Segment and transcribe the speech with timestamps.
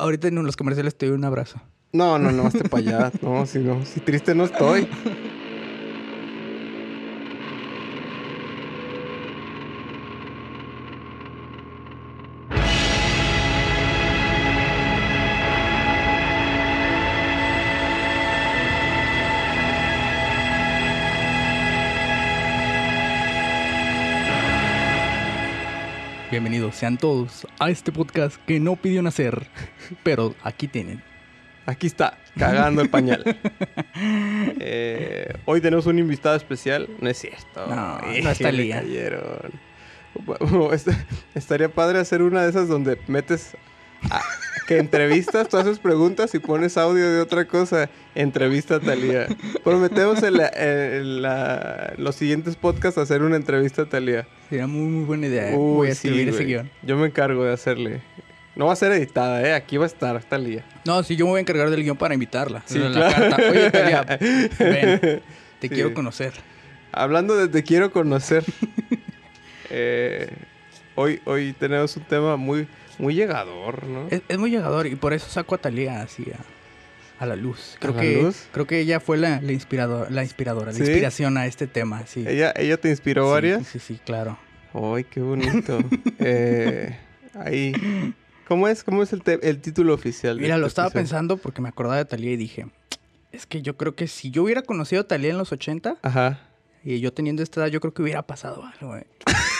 [0.00, 1.60] Ahorita en los comerciales te doy un abrazo.
[1.92, 3.12] No, no, no, hazte para allá.
[3.20, 4.88] No, si no, si triste no estoy.
[26.30, 29.48] Bienvenidos sean todos a este podcast que no pidió nacer,
[30.02, 31.02] pero aquí tienen.
[31.66, 33.24] Aquí está, cagando el pañal.
[34.62, 36.88] Eh, hoy tenemos un invitado especial.
[37.00, 37.66] No es cierto.
[37.66, 38.80] No, Eh, no está Lía.
[38.80, 39.50] cayeron.
[41.34, 43.56] Estaría padre hacer una de esas donde metes
[44.10, 44.22] a-
[44.70, 47.90] que entrevistas, tú haces preguntas y pones audio de otra cosa.
[48.14, 49.26] Entrevista a Talía.
[49.64, 54.28] Prometemos en, la- en la- los siguientes podcasts hacer una entrevista a Talía.
[54.48, 55.50] Sería muy, muy buena idea.
[55.50, 55.56] ¿eh?
[55.56, 56.46] Uy, Voy a sí, escribir ese güey.
[56.46, 56.70] guion.
[56.84, 58.00] Yo me encargo de hacerle.
[58.54, 59.54] No va a ser editada, ¿eh?
[59.54, 60.64] Aquí va a estar Talía.
[60.84, 62.62] No, sí, yo me voy a encargar del guion para invitarla.
[62.66, 63.28] Sí, la claro.
[63.30, 63.50] carta.
[63.50, 64.04] Oye, Talia,
[64.60, 65.22] ven, te
[65.62, 65.68] Sí.
[65.68, 66.32] quiero conocer.
[66.92, 68.44] Hablando de te quiero conocer.
[69.70, 70.28] eh,
[70.94, 72.68] hoy, hoy tenemos un tema muy,
[73.00, 74.06] muy llegador, ¿no?
[74.10, 77.76] Es, es muy llegador y por eso saco a Talía así a, a la luz.
[77.80, 78.46] Creo la que luz?
[78.52, 80.80] creo que ella fue la, la, inspirador, la inspiradora, ¿Sí?
[80.80, 82.06] la inspiración a este tema.
[82.06, 82.24] Sí.
[82.26, 83.66] Ella, ella te inspiró Sí, varias.
[83.66, 84.38] Sí, sí, claro.
[84.74, 85.78] Ay, qué bonito.
[86.20, 86.96] Eh,
[87.34, 87.72] ahí.
[88.46, 88.84] ¿Cómo es?
[88.84, 90.38] ¿Cómo es el, el título oficial?
[90.38, 92.66] Mira, lo estaba pensando porque me acordaba de Talía y dije,
[93.32, 96.40] es que yo creo que si yo hubiera conocido a Talía en los 80 Ajá.
[96.84, 98.96] Y yo teniendo esta edad, yo creo que hubiera pasado algo.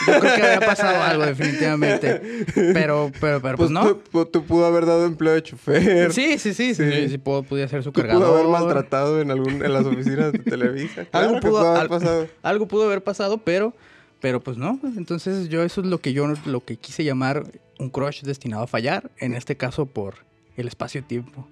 [0.06, 2.20] Yo creo que había pasado algo definitivamente.
[2.54, 3.86] Pero, pero, pero, pues, Pues, no.
[3.96, 6.12] tú, pu- tú pudo haber dado empleo de chofer.
[6.12, 7.18] Sí, sí, sí, sí, Sí.
[7.18, 8.22] podía ser su cargador.
[8.22, 11.04] pudo haber maltratado en, algún, en las oficinas de Televisa.
[11.10, 12.26] Claro algo pudo, haber al- pasado.
[12.42, 13.74] algo pudo haber pasado, pero,
[14.20, 14.78] pero pues no.
[14.96, 17.44] Entonces yo eso es lo que yo lo que quise llamar
[17.78, 20.14] un crush destinado a fallar, en este caso por
[20.56, 21.46] el espacio-tiempo.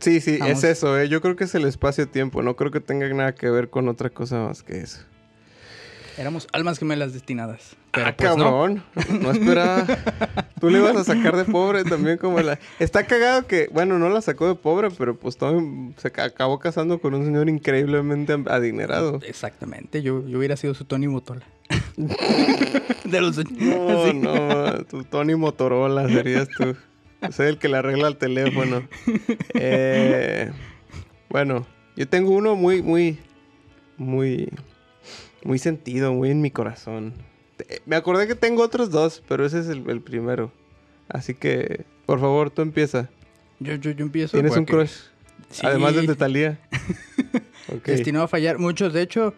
[0.00, 0.58] Sí, sí, Vamos.
[0.58, 1.08] es eso, ¿eh?
[1.08, 2.42] Yo creo que es el espacio-tiempo.
[2.42, 5.00] No creo que tenga nada que ver con otra cosa más que eso.
[6.18, 7.76] Éramos almas gemelas destinadas.
[7.92, 8.82] Pero ah, pues cabrón.
[9.20, 9.30] No.
[9.32, 9.86] esperaba.
[10.58, 12.58] Tú le ibas a sacar de pobre también como la...
[12.78, 13.68] Está cagado que...
[13.70, 15.62] Bueno, no la sacó de pobre, pero pues todo
[15.98, 19.20] se ca- acabó casando con un señor increíblemente adinerado.
[19.26, 21.42] Exactamente, yo, yo hubiera sido su Tony Motola.
[23.04, 26.74] de los No, no, tu Tony Motorola serías tú.
[27.32, 28.86] Soy el que le arregla el teléfono.
[29.54, 30.50] Eh,
[31.28, 31.66] bueno,
[31.96, 33.18] yo tengo uno muy, muy,
[33.96, 34.48] muy,
[35.44, 37.12] muy sentido, muy en mi corazón.
[37.56, 40.52] Te- Me acordé que tengo otros dos, pero ese es el, el primero.
[41.08, 43.08] Así que, por favor, tú empieza.
[43.60, 44.32] Yo, yo, yo empiezo.
[44.36, 44.92] ¿Tienes un crush?
[45.50, 46.58] Sí, Además del de Talía.
[47.84, 48.58] Destinado a fallar.
[48.58, 49.34] Muchos, de hecho,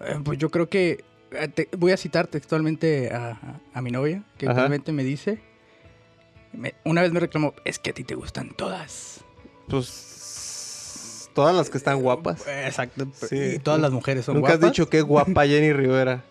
[0.00, 4.22] eh, pues yo creo que eh, te- voy a citar textualmente a, a- mi novia,
[4.38, 5.38] que actualmente me dice,
[6.54, 9.20] me- una vez me reclamó, es que a ti te gustan todas.
[9.68, 12.46] Pues todas las que están guapas.
[12.46, 13.06] Eh, Exacto.
[13.28, 13.36] Sí.
[13.56, 14.64] Y todas las mujeres son Nunca guapas.
[14.66, 16.24] has dicho que guapa Jenny Rivera.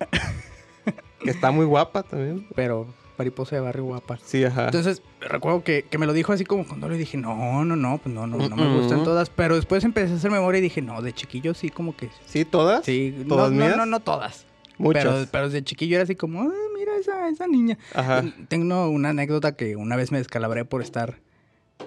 [1.19, 2.47] que está muy guapa también.
[2.55, 4.17] Pero mariposa de barrio guapa.
[4.23, 4.65] Sí, ajá.
[4.65, 7.97] Entonces, recuerdo que, que me lo dijo así como cuando le dije, no, no, no,
[7.99, 9.29] pues no, no, no me gustan todas.
[9.29, 12.09] Pero después empecé a hacer memoria y dije, no, de chiquillo sí, como que...
[12.25, 12.83] ¿Sí, todas?
[12.85, 13.71] Sí, ¿Todas no, mías?
[13.71, 14.45] no, no, no todas.
[14.91, 17.77] Pero, pero de chiquillo era así como, ah, mira esa, esa niña.
[17.93, 18.23] Ajá.
[18.47, 21.19] Tengo una anécdota que una vez me descalabré por estar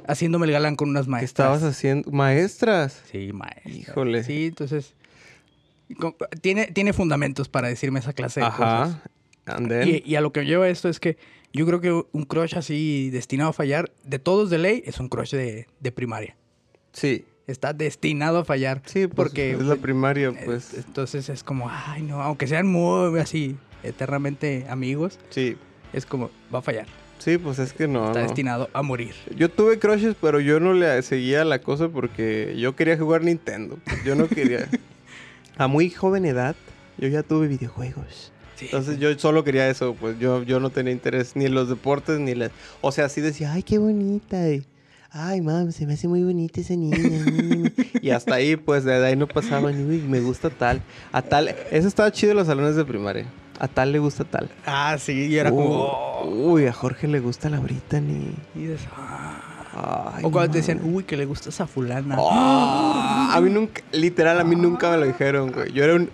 [0.06, 1.56] haciéndome el galán con unas ¿Qué maestras.
[1.56, 2.10] estabas haciendo?
[2.10, 3.02] ¿Maestras?
[3.10, 3.74] Sí, maestras.
[3.74, 4.24] Híjole.
[4.24, 4.94] Sí, entonces...
[6.40, 8.98] Tiene, tiene fundamentos para decirme esa clase de cosas.
[9.46, 9.84] Ajá.
[9.84, 11.16] Y, y a lo que lleva esto es que
[11.52, 15.08] yo creo que un crush así destinado a fallar, de todos de ley, es un
[15.08, 16.36] crush de, de primaria.
[16.92, 17.24] Sí.
[17.46, 18.82] Está destinado a fallar.
[18.86, 20.74] Sí, pues, porque es la primaria, pues.
[20.74, 25.56] eh, Entonces es como, ay, no, aunque sean muy así eternamente amigos, Sí.
[25.92, 26.86] es como, va a fallar.
[27.18, 28.26] Sí, pues es que no, Está no.
[28.26, 29.14] destinado a morir.
[29.36, 33.78] Yo tuve crushes, pero yo no le seguía la cosa porque yo quería jugar Nintendo.
[34.04, 34.68] Yo no quería...
[35.56, 36.54] a muy joven edad,
[36.98, 38.32] yo ya tuve videojuegos.
[38.56, 38.66] Sí.
[38.66, 42.18] Entonces yo solo quería eso, pues yo, yo no tenía interés ni en los deportes
[42.18, 42.50] ni en las...
[42.80, 44.48] O sea, así decía, ay, qué bonita.
[44.50, 44.62] y,
[45.10, 46.96] ay, mam, se me hace muy bonita esa niña.
[48.02, 50.82] y hasta ahí, pues de ahí no pasaba ni, uy, me gusta tal.
[51.12, 51.54] A tal...
[51.70, 53.26] Eso estaba chido en los salones de primaria.
[53.58, 54.50] A tal le gusta tal.
[54.66, 58.34] Ah, sí, y era como, oh, Uy, a Jorge le gusta la Brittany.
[58.54, 59.52] y dices, ah.
[59.78, 62.16] Ay, O cuando te decían, uy, que le gusta esa fulana.
[62.18, 65.70] Oh, a mí nunca, literal, a mí nunca me lo dijeron, güey.
[65.72, 66.10] Yo era un,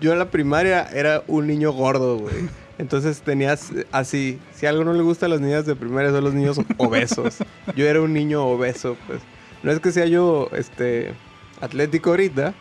[0.00, 2.34] yo en la primaria era un niño gordo, güey.
[2.78, 6.34] Entonces tenías así, si algo no le gusta a las niñas de primaria son los
[6.34, 7.36] niños obesos.
[7.76, 9.20] Yo era un niño obeso, pues.
[9.62, 11.12] No es que sea yo, este,
[11.60, 12.52] atlético ahorita,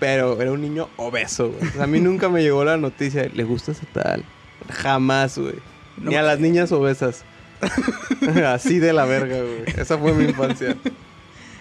[0.00, 1.68] pero era un niño obeso, güey.
[1.68, 4.24] O sea, a mí nunca me llegó la noticia, le gusta ese tal.
[4.70, 5.54] Jamás, güey.
[5.96, 7.24] No Ni a las niñas obesas.
[8.46, 9.64] Así de la verga, güey.
[9.76, 10.76] Esa fue mi infancia.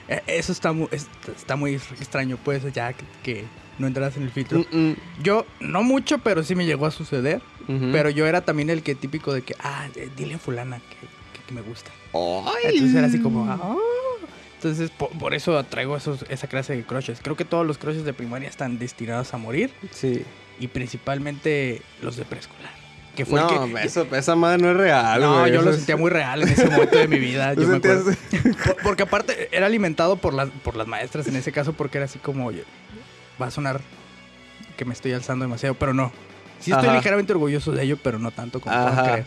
[0.07, 1.07] Eh, Eso está muy, es-
[1.37, 3.45] está muy extraño, pues, ya que, que
[3.79, 4.65] no entras en el filtro.
[4.71, 4.95] Mm, mm.
[5.23, 7.41] Yo, no mucho, pero sí me llegó a suceder.
[7.67, 9.87] Pero yo era también el que típico de que, ah,
[10.17, 10.95] dile a fulana que,
[11.39, 11.91] que- que me gusta.
[12.13, 12.73] Ay.
[12.75, 13.75] Entonces era así como, ah.
[14.55, 17.19] Entonces, po- por, eso traigo esos, esa clase de crushes.
[17.21, 19.71] Creo que todos los crushes de primaria están destinados a morir.
[19.91, 20.23] Sí.
[20.59, 22.71] Y principalmente los de preescolar.
[23.15, 25.51] Que fue el que, eso, esa madre no es real, No, güey.
[25.53, 27.53] yo lo es- sentía muy real en ese momento de mi vida.
[27.55, 28.11] ¿Tú yo me acuerdo.
[28.65, 32.05] Por- porque aparte era alimentado por las, por las maestras en ese caso porque era
[32.05, 32.63] así como, oye,
[33.41, 33.81] va a sonar
[34.77, 36.11] que me estoy alzando demasiado, pero no.
[36.63, 36.97] Sí estoy Ajá.
[36.97, 39.25] ligeramente orgulloso de ello, pero no tanto como puedan creer.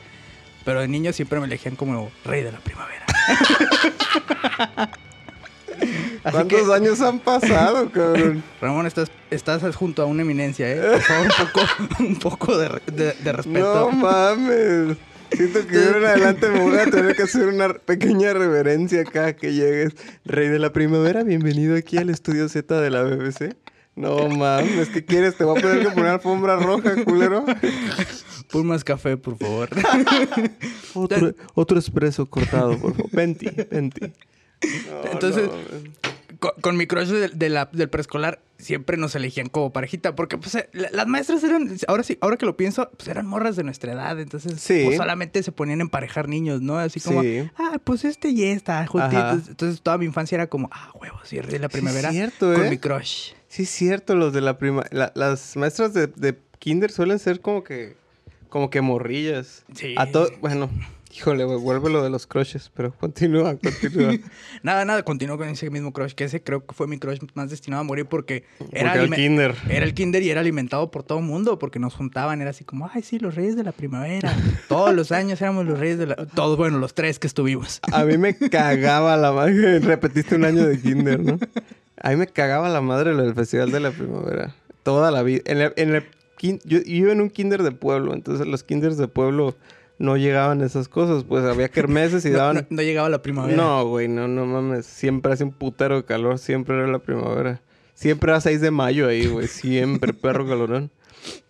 [0.64, 3.04] Pero de niño siempre me elegían como rey de la primavera.
[6.24, 8.42] Así ¿Cuántos que, años han pasado, cabrón?
[8.60, 10.80] Ramón, estás, estás junto a una eminencia, ¿eh?
[10.80, 11.60] Por favor, un poco,
[12.02, 13.90] un poco de, de- de respeto.
[13.90, 14.96] No mames.
[15.32, 19.02] Siento que de ahora en adelante me voy a tener que hacer una pequeña reverencia
[19.02, 19.94] acá que llegues.
[20.24, 23.54] Rey de la primavera, bienvenido aquí al estudio Z de la BBC.
[23.96, 25.36] No mames, ¿qué quieres?
[25.36, 27.44] Te voy a poner que poner alfombra roja, culero.
[28.52, 29.70] Pon más café, por favor.
[30.94, 33.10] Otro, otro espresso cortado, por favor.
[33.12, 34.00] Venti, venti.
[34.02, 36.06] No, Entonces- no
[36.38, 40.36] con, con mi crush de, de la- del preescolar siempre nos elegían como parejita porque
[40.36, 43.56] pues eh, la- las maestras eran ahora sí ahora que lo pienso pues eran morras
[43.56, 44.82] de nuestra edad entonces Sí.
[44.84, 47.48] pues, solamente se ponían a emparejar niños no así como Sí.
[47.56, 49.42] ah pues este y esta juntitos Ajá.
[49.48, 52.70] entonces toda mi infancia era como ah huevos sí de la primavera cierto, con ¿eh?
[52.70, 54.84] mi crush Sí, es cierto, los de la prima...
[54.90, 57.96] la- las maestras de, de kinder suelen ser como que...
[58.50, 59.64] Como que morrillas.
[59.74, 59.94] Sí.
[59.96, 60.28] A todo...
[60.42, 60.68] Bueno,
[61.10, 64.12] híjole, güey, vuelve lo de los crushes, pero continúa, continúa.
[64.62, 67.48] nada nada continúo con ese mismo crush que ese creo que fue mi crush más
[67.48, 69.54] destinado a morir porque era Porque el kinder.
[69.70, 72.62] Era el kinder y era alimentado por todo el mundo porque nos juntaban, era así
[72.64, 74.36] como, ay, sí, los reyes de la primavera.
[74.68, 76.16] Todos los años éramos los reyes de la...
[76.16, 77.80] Todos, bueno, los tres que estuvimos.
[77.90, 79.78] A mí me cagaba la madre.
[79.78, 81.38] Repetiste un año de kinder, ¿no?
[82.06, 84.54] A mí me cagaba la madre lo del Festival de la Primavera.
[84.84, 85.40] Toda la vida.
[85.46, 86.04] En
[86.38, 89.56] kin- yo, yo iba en un kinder de pueblo, entonces los kinders de pueblo
[89.98, 91.24] no llegaban a esas cosas.
[91.24, 92.56] Pues había kermeses y daban...
[92.56, 93.56] no- no llegaba la primavera.
[93.56, 94.86] No, güey, no, no mames.
[94.86, 97.60] Siempre hace un putero de calor, siempre era la primavera.
[97.94, 99.48] Siempre era 6 de mayo ahí, güey.
[99.48, 100.90] Siempre, perro calorón.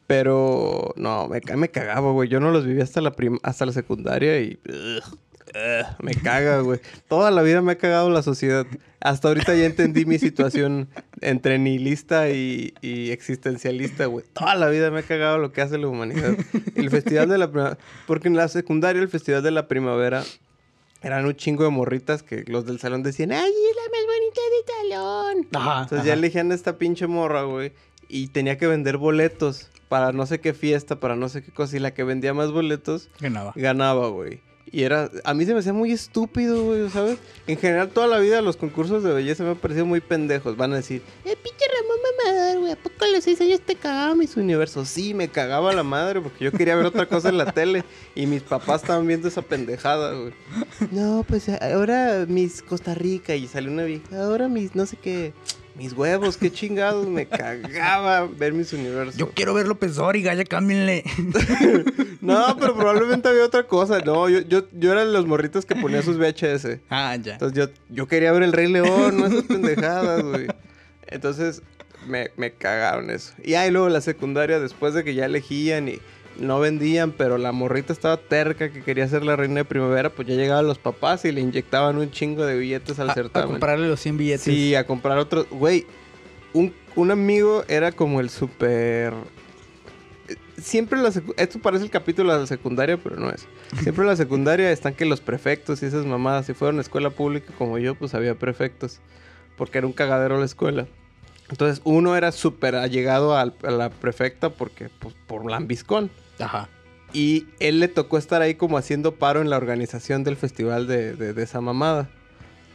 [0.06, 2.29] Pero, no, me, me cagaba, güey.
[2.29, 4.58] Yo no los viví hasta la, prim- hasta la secundaria y...
[4.69, 5.19] ugh,
[6.03, 6.81] me caga, güey.
[7.08, 8.67] Toda la vida me ha cagado la sociedad.
[9.00, 10.88] Hasta ahorita ya entendí mi situación
[11.20, 14.25] entre nihilista y, y existencialista, güey.
[14.32, 16.35] Toda la vida me ha cagado lo que hace la humanidad.
[16.75, 17.79] El festival de la primavera...
[18.06, 20.25] Porque en la secundaria el festival de la primavera
[21.03, 24.41] eran un chingo de morritas que los del salón decían, ¡ay, es la más bonita
[24.50, 25.49] del salón!
[25.62, 25.82] Ajá.
[25.82, 27.73] Entonces ya elegían a esta pinche morra, güey.
[28.08, 31.76] Y tenía que vender boletos para no sé qué fiesta, para no sé qué cosa.
[31.76, 33.53] Y la que vendía más boletos Ganaba.
[33.55, 34.41] ganaba, güey.
[34.70, 35.10] Y era...
[35.24, 37.18] A mí se me hacía muy estúpido, güey, ¿sabes?
[37.46, 40.56] En general, toda la vida los concursos de belleza me han parecido muy pendejos.
[40.56, 42.72] Van a decir, ¡eh, pinche Ramón mamador, güey!
[42.72, 44.88] ¿A poco a los seis años te cagaba mis universos?
[44.88, 47.84] Sí, me cagaba la madre porque yo quería ver otra cosa en la tele.
[48.14, 50.32] Y mis papás estaban viendo esa pendejada, güey.
[50.90, 54.24] No, pues ahora mis Costa Rica y salió una vieja.
[54.24, 55.32] Ahora mis no sé qué.
[55.76, 57.06] Mis huevos, qué chingados.
[57.06, 59.17] Me cagaba ver mis universos.
[59.17, 61.05] Yo quiero ver López Dóriga, ya cámbienle.
[62.23, 64.00] No, pero probablemente había otra cosa.
[64.00, 66.78] No, yo, yo, yo era de los morritos que ponía sus VHS.
[66.90, 67.34] ah, ya.
[67.34, 70.48] Entonces yo, yo quería ver el Rey León, no esas pendejadas, güey.
[71.06, 71.62] Entonces
[72.08, 73.32] me, me cagaron eso.
[73.44, 76.00] Y ahí luego la secundaria, después de que ya elegían y
[76.40, 80.28] no vendían, pero la morrita estaba terca que quería ser la reina de primavera, pues
[80.28, 83.50] ya llegaban los papás y le inyectaban un chingo de billetes al A, a certamen.
[83.52, 84.43] comprarle los 100 billetes.
[84.43, 85.46] Sí, a comprar otros.
[85.50, 85.86] Güey,
[86.52, 89.12] un, un amigo era como el super.
[90.58, 93.46] Siempre la Esto parece el capítulo de la secundaria, pero no es.
[93.82, 96.46] Siempre en la secundaria están que los prefectos y esas mamadas.
[96.46, 98.98] Si fueron a escuela pública como yo, pues había prefectos.
[99.56, 100.86] Porque era un cagadero la escuela.
[101.48, 106.10] Entonces, uno era súper allegado al- a la prefecta porque, pues, por lambiscón.
[106.38, 106.69] Ajá.
[107.12, 111.14] Y él le tocó estar ahí como haciendo paro en la organización del festival de,
[111.14, 112.08] de- de esa mamada.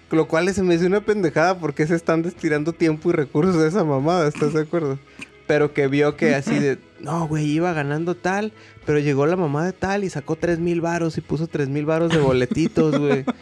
[0.09, 3.67] Lo cual se me hizo una pendejada porque se están destirando tiempo y recursos de
[3.67, 4.99] esa mamada, ¿estás de acuerdo?
[5.47, 8.51] Pero que vio que así de, no, güey, iba ganando tal,
[8.85, 11.85] pero llegó la mamá de tal y sacó tres mil varos y puso tres mil
[11.85, 13.23] varos de boletitos, güey.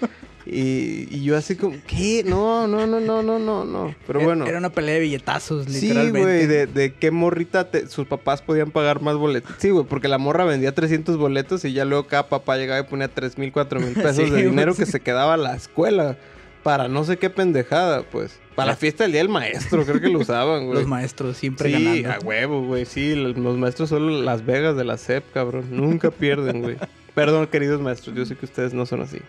[0.45, 2.23] Y, y yo así como, ¿qué?
[2.25, 3.93] No, no, no, no, no, no, no.
[4.07, 4.45] Pero bueno.
[4.47, 6.21] Era una pelea de billetazos, Sí, literalmente.
[6.21, 9.51] güey, de, de qué morrita te- sus papás podían pagar más boletos.
[9.59, 12.83] Sí, güey, porque la morra vendía 300 boletos y ya luego cada papá llegaba y
[12.89, 14.79] ponía 3 mil, 4 mil pesos Sí, de dinero sí.
[14.79, 16.17] que se quedaba a la escuela.
[16.63, 18.37] Para no sé qué pendejada, pues.
[18.55, 20.79] Para la fiesta del día del maestro, creo que lo usaban, güey.
[20.79, 22.11] Los maestros siempre Sí, ganando.
[22.11, 22.85] a huevo, güey.
[22.85, 25.67] Sí, los los maestros son las Vegas de la SEP, cabrón.
[25.71, 26.75] Nunca pierden, güey.
[27.15, 29.19] Perdón, queridos maestros, yo sé que ustedes no son así.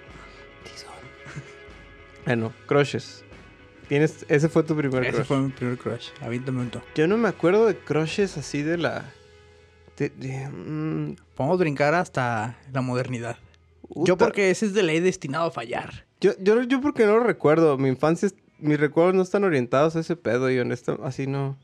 [2.20, 2.24] Son.
[2.26, 3.24] Bueno, crushes.
[3.88, 5.26] Tienes, ese fue tu primer Ese crush.
[5.26, 6.08] fue mi primer crush.
[6.20, 6.80] Avíntame un to.
[6.94, 9.12] Yo no me acuerdo de crushes así de la...
[9.96, 13.36] de- de, mm, Podemos brincar hasta la modernidad.
[13.96, 16.04] Yo porque ese es de ley destinado a fallar.
[16.20, 17.76] Yo, yo, yo porque no lo recuerdo.
[17.78, 21.58] Mi infancia, es- mis recuerdos no están orientados a ese pedo y honesto, así no...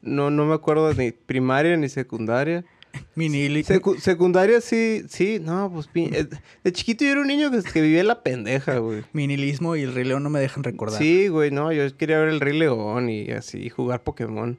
[0.00, 2.64] No, no me acuerdo ni primaria ni secundaria.
[3.14, 6.26] Mi nihili- Secu- secundaria sí, sí, no, pues eh,
[6.64, 9.02] de chiquito yo era un niño que, que vivía en la pendeja, güey.
[9.12, 10.98] mi nihilismo y el Rey León no me dejan recordar.
[11.00, 14.58] Sí, güey, no, yo quería ver el Rey León y así, jugar Pokémon.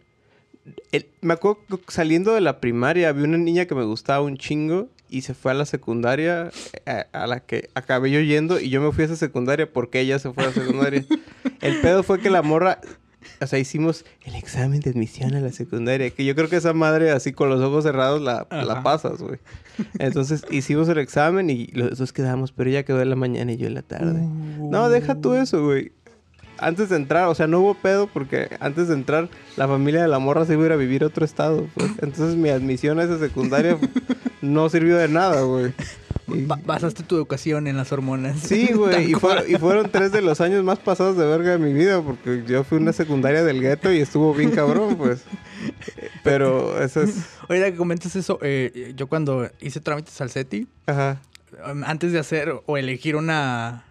[0.91, 4.37] El- me acuerdo que saliendo de la primaria había una niña que me gustaba un
[4.37, 6.51] chingo y se fue a la secundaria
[6.85, 9.99] eh, a, la que acabé yo yendo y yo me fui a esa secundaria porque
[10.01, 11.05] ella se fue a la secundaria.
[11.61, 12.79] el pedo fue que la morra,
[13.41, 16.73] o sea, hicimos el examen de admisión a la secundaria, que yo creo que esa
[16.73, 19.39] madre así con los ojos cerrados la, la pasas, güey.
[19.97, 23.57] Entonces hicimos el examen y los dos quedamos, pero ella quedó en la mañana y
[23.57, 24.21] yo en la tarde.
[24.21, 25.91] No, deja tú eso, güey.
[26.57, 30.09] Antes de entrar, o sea, no hubo pedo porque antes de entrar la familia de
[30.09, 31.67] la morra se iba a ir a vivir a otro estado.
[31.73, 31.91] pues.
[32.01, 33.77] Entonces mi admisión a esa secundaria
[34.41, 35.73] no sirvió de nada, güey.
[36.65, 38.39] Basaste tu educación en las hormonas.
[38.39, 39.11] Sí, güey.
[39.11, 42.63] Y, fueron tres de los años más pasados de verga de mi vida porque yo
[42.63, 45.23] fui una secundaria del gueto y estuvo bien cabrón, pues.
[46.23, 47.17] Pero eso es...
[47.47, 50.29] Ahorita que comentas eso, eh, yo cuando hice trámites al
[50.85, 51.21] Ajá.
[51.71, 53.85] um, antes de hacer o elegir una,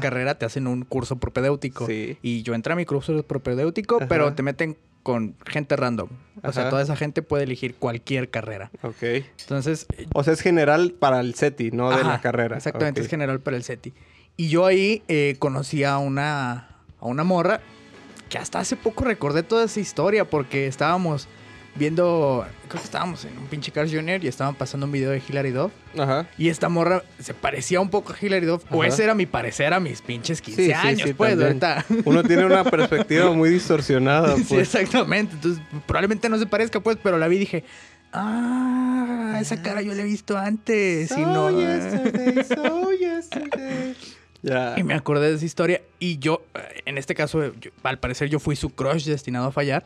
[0.00, 1.86] carrera, te hacen un curso propedéutico.
[1.86, 2.18] Sí.
[2.22, 4.08] Y yo entré a mi curso propedéutico, Ajá.
[4.08, 6.08] pero te meten con gente random.
[6.44, 8.70] O sea, toda esa gente puede elegir cualquier carrera.
[8.82, 9.02] Ok.
[9.40, 12.56] Entonces, O sea, es general para el SETI, no de la carrera.
[12.56, 13.92] Exactamente, es general para el SETI.
[14.36, 16.68] Y yo ahí eh, conocí a una,
[17.00, 17.60] a una morra
[18.28, 21.28] que hasta hace poco recordé toda esa historia porque estábamos
[21.76, 25.20] viendo, creo que estábamos en un pinche Cars Junior y estaban pasando un video de
[25.28, 25.72] Hilary Duff.
[25.98, 26.26] Ajá.
[26.38, 28.64] Y esta morra se parecía un poco a Hilary Duff.
[28.70, 31.84] O ese era mi parecer a mis pinches 15 Sí, sí, años, sí, pues, ahorita.
[32.04, 34.74] Uno tiene una perspectiva muy distorsionada, Sí, pues.
[34.74, 35.34] exactamente.
[35.34, 37.64] Entonces, probablemente no se parezca, pues, pero la vi y dije,
[38.12, 41.10] ah, esa cara yo la he visto antes.
[41.10, 43.94] y no, yesterday, so yesterday.
[44.76, 45.80] Y me acordé de esa historia.
[45.98, 49.52] Y yo, eh, en este caso, yo- al parecer yo fui su crush destinado a
[49.52, 49.84] fallar.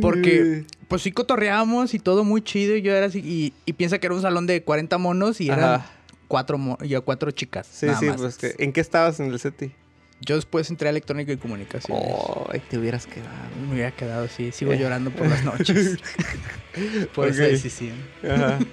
[0.00, 2.76] Porque, pues sí cotorreábamos y todo muy chido.
[2.76, 3.18] Y yo era así.
[3.20, 5.90] Y, y piensa que era un salón de 40 monos y eran Ajá.
[6.28, 7.66] cuatro, mo- y a cuatro chicas.
[7.70, 8.16] Sí, nada sí, más.
[8.20, 9.72] pues que, ¿en qué estabas en el SETI?
[10.20, 12.04] Yo después entré a electrónica y comunicaciones.
[12.12, 13.30] Oh, te hubieras quedado.
[13.68, 14.50] Me hubiera quedado así.
[14.50, 15.98] Sigo llorando por las noches.
[17.14, 17.48] por esa Ok.
[17.50, 17.94] decisión.
[18.24, 18.58] Ajá.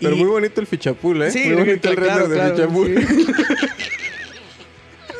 [0.00, 1.30] Pero muy bonito el fichapul, ¿eh?
[1.30, 2.88] Sí, muy bonito el claro, render claro, de fichapul.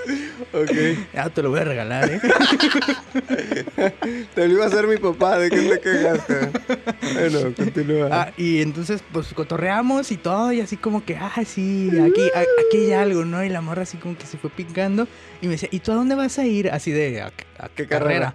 [0.07, 0.31] sí.
[0.53, 0.71] ok.
[1.15, 2.21] Ya te lo voy a regalar, ¿eh?
[4.35, 6.51] Te lo iba a hacer mi papá, ¿de qué te quejaste?
[7.15, 8.09] bueno, continúa.
[8.11, 12.41] Ah, y entonces, pues cotorreamos y todo, y así como que, ah, sí, aquí, a-
[12.41, 13.45] aquí hay algo, ¿no?
[13.45, 15.07] Y la morra así como que se fue picando.
[15.41, 16.71] Y me decía, ¿y tú a dónde vas a ir?
[16.71, 17.31] Así de, ¿a, a
[17.69, 18.21] ¿Qué qué carrera?
[18.21, 18.35] carrera?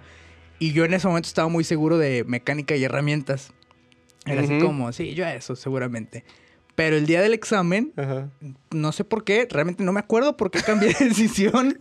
[0.58, 3.52] Y yo en ese momento estaba muy seguro de mecánica y herramientas.
[4.26, 6.24] Era así como, sí, yo a eso, seguramente.
[6.74, 8.28] Pero el día del examen, Ajá.
[8.70, 11.78] no sé por qué, realmente no me acuerdo por qué cambié de decisión.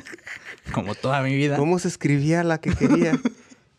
[0.72, 1.58] Como toda mi vida.
[1.58, 3.20] ¿Cómo se escribía la que quería?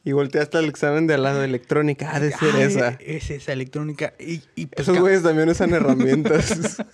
[0.04, 2.14] Y volteaste al examen de al lado de electrónica.
[2.14, 2.88] Ha de ser Ay, esa.
[3.00, 4.14] Es esa electrónica.
[4.20, 6.76] Y, y pues, Esos güeyes también usan herramientas.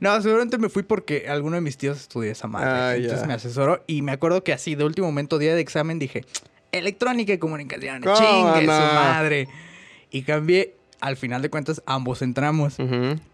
[0.00, 2.68] No, seguramente me fui porque alguno de mis tíos estudió esa madre.
[2.68, 3.26] Ah, entonces ya.
[3.26, 6.24] me asesoró y me acuerdo que así de último momento, día de examen, dije,
[6.72, 8.76] electrónica y comunicación, ¿Cómo chingue no?
[8.76, 9.48] su madre.
[10.12, 12.76] Y cambié, al final de cuentas, ambos entramos.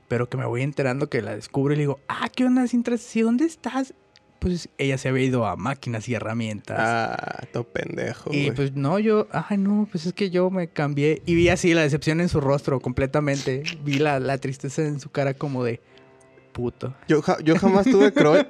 [0.08, 2.97] Pero que me voy enterando que la descubro y le digo, ah, ¿qué onda, Cintra?
[2.97, 3.92] ¿Sí, ¿Dónde estás?
[4.38, 6.78] Pues ella se había ido a máquinas y herramientas.
[6.80, 8.30] Ah, todo pendejo.
[8.32, 11.20] y pues no, yo, ay no, pues es que yo me cambié.
[11.26, 13.64] Y vi así la decepción en su rostro completamente.
[13.85, 15.80] Vi la, la tristeza en su cara como de
[16.52, 16.94] puto.
[17.08, 18.44] Yo, ja- yo jamás tuve crush.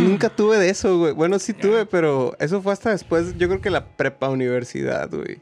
[0.00, 1.12] nunca tuve de eso, güey.
[1.12, 5.38] Bueno, sí tuve, pero eso fue hasta después, yo creo que la prepa universidad, güey.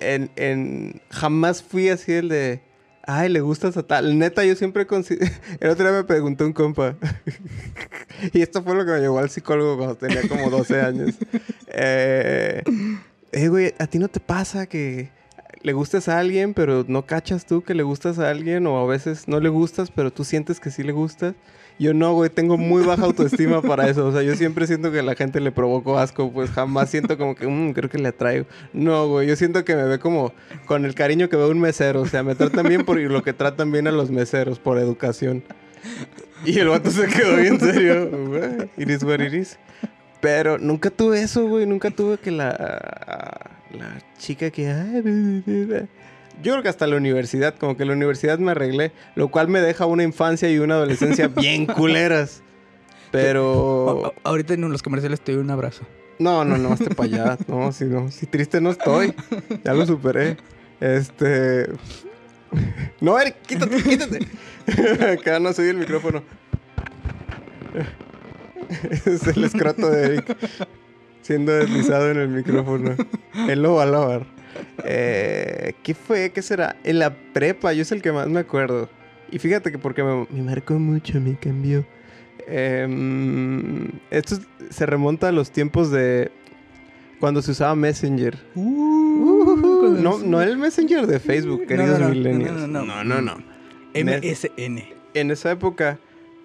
[0.00, 2.62] En, en, jamás fui así el de,
[3.06, 4.18] ay, le gustas a tal.
[4.18, 4.86] Neta, yo siempre.
[5.60, 6.96] El otro día me preguntó un compa.
[8.32, 11.14] y esto fue lo que me llevó al psicólogo cuando tenía como 12 años.
[11.78, 12.62] Eh,
[13.32, 15.10] eh, güey, ¿a ti no te pasa que
[15.60, 18.66] le gustas a alguien, pero no cachas tú que le gustas a alguien?
[18.66, 21.34] O a veces no le gustas, pero tú sientes que sí le gustas.
[21.78, 24.06] Yo no, güey, tengo muy baja autoestima para eso.
[24.06, 27.34] O sea, yo siempre siento que la gente le provoco asco, pues jamás siento como
[27.34, 28.46] que, "Mm, creo que le atraigo.
[28.72, 30.32] No, güey, yo siento que me ve como
[30.64, 32.00] con el cariño que ve un mesero.
[32.00, 35.42] O sea, me tratan bien por lo que tratan bien a los meseros, por educación.
[36.44, 38.10] Y el vato se quedó bien serio.
[38.10, 38.70] güey.
[38.78, 39.58] It is what it is.
[40.20, 41.66] Pero nunca tuve eso, güey.
[41.66, 42.46] Nunca tuve que la,
[43.70, 44.66] la chica que...
[46.42, 49.60] Yo creo que hasta la universidad, como que la universidad me arreglé, lo cual me
[49.60, 52.42] deja una infancia y una adolescencia bien culeras.
[53.10, 54.12] Pero...
[54.24, 55.84] A- Ahorita en los comerciales te doy un abrazo.
[56.18, 57.38] No, no, no, hasta para allá.
[57.48, 59.14] No, si no, si triste no estoy.
[59.64, 60.36] Ya lo superé.
[60.80, 61.68] Este.
[63.00, 64.20] No, Eric, quítate, quítate.
[65.12, 66.22] Acá no soy el micrófono.
[69.04, 70.36] Es el escroto de Eric.
[71.22, 72.94] Siendo deslizado en el micrófono.
[73.48, 74.26] Él lo va a lavar.
[74.84, 76.30] Eh, ¿Qué fue?
[76.30, 76.76] ¿Qué será?
[76.84, 78.88] En la prepa, yo es el que más me acuerdo.
[79.30, 81.84] Y fíjate que porque me, me marcó mucho, me cambió.
[82.48, 84.36] Em, esto
[84.70, 86.30] se remonta a los tiempos de
[87.18, 88.38] cuando se usaba Messenger.
[88.54, 92.68] Uh, no, no el Messenger de Facebook, No, queridos no, no, millennials.
[92.68, 93.20] no, no, no, no.
[93.20, 93.56] no, no.
[93.94, 94.84] MSN.
[95.14, 95.98] En esa época,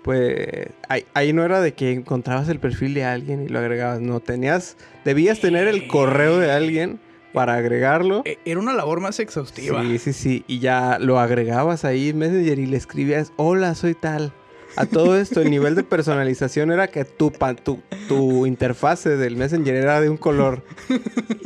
[0.04, 4.00] pues ahí, ahí no era de que encontrabas el perfil de alguien y lo agregabas.
[4.00, 7.00] No, tenías, debías tener el correo de alguien
[7.34, 8.22] para agregarlo.
[8.26, 9.82] E- Era una labor más exhaustiva.
[9.82, 10.44] Sí, sí, sí.
[10.48, 14.34] Y ya lo agregabas ahí en Messenger y le escribías, hola, soy tal.
[14.78, 17.30] A todo esto, el nivel de personalización era que tu,
[17.64, 20.64] tu, tu interfase del Messenger era de un color.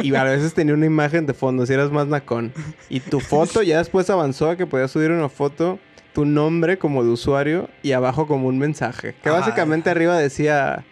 [0.03, 2.53] Y a veces tenía una imagen de fondo, si eras más nacón.
[2.87, 5.79] Y tu foto ya después avanzó a que podías subir una foto,
[6.13, 9.15] tu nombre como de usuario y abajo como un mensaje.
[9.23, 9.33] Que Ah.
[9.33, 10.85] básicamente arriba decía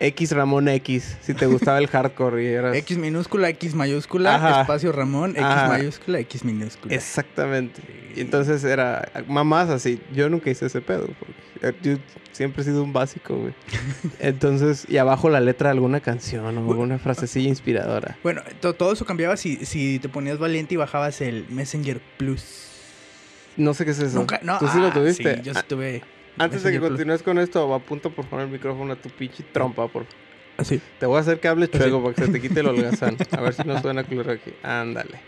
[0.00, 2.76] X Ramón X, si te gustaba el hardcore y eras...
[2.76, 4.60] X minúscula, X mayúscula, Ajá.
[4.62, 5.68] espacio Ramón, X Ajá.
[5.68, 6.94] mayúscula, X minúscula.
[6.94, 7.80] Exactamente.
[8.14, 10.00] Y entonces era mamás así.
[10.12, 11.08] Yo nunca hice ese pedo.
[11.18, 11.96] Porque yo
[12.32, 13.54] siempre he sido un básico, güey.
[14.20, 18.16] Entonces, y abajo la letra de alguna canción o alguna frasecilla inspiradora.
[18.22, 22.66] Bueno, to- todo eso cambiaba si, si te ponías valiente y bajabas el Messenger Plus.
[23.56, 24.18] No sé qué es eso.
[24.18, 24.58] Nunca, no.
[24.58, 25.36] ¿Tú sí lo ah, tuviste?
[25.36, 26.02] Sí, yo sí tuve.
[26.38, 29.88] Antes de que continúes con esto, apunto por favor el micrófono a tu pinche trompa,
[29.88, 30.26] por favor.
[30.58, 30.80] Así.
[30.98, 31.78] Te voy a hacer que hables Así.
[31.78, 33.16] chueco para que se te quite el holgazán.
[33.32, 34.52] A ver si no suena claro aquí.
[34.62, 35.20] Ándale.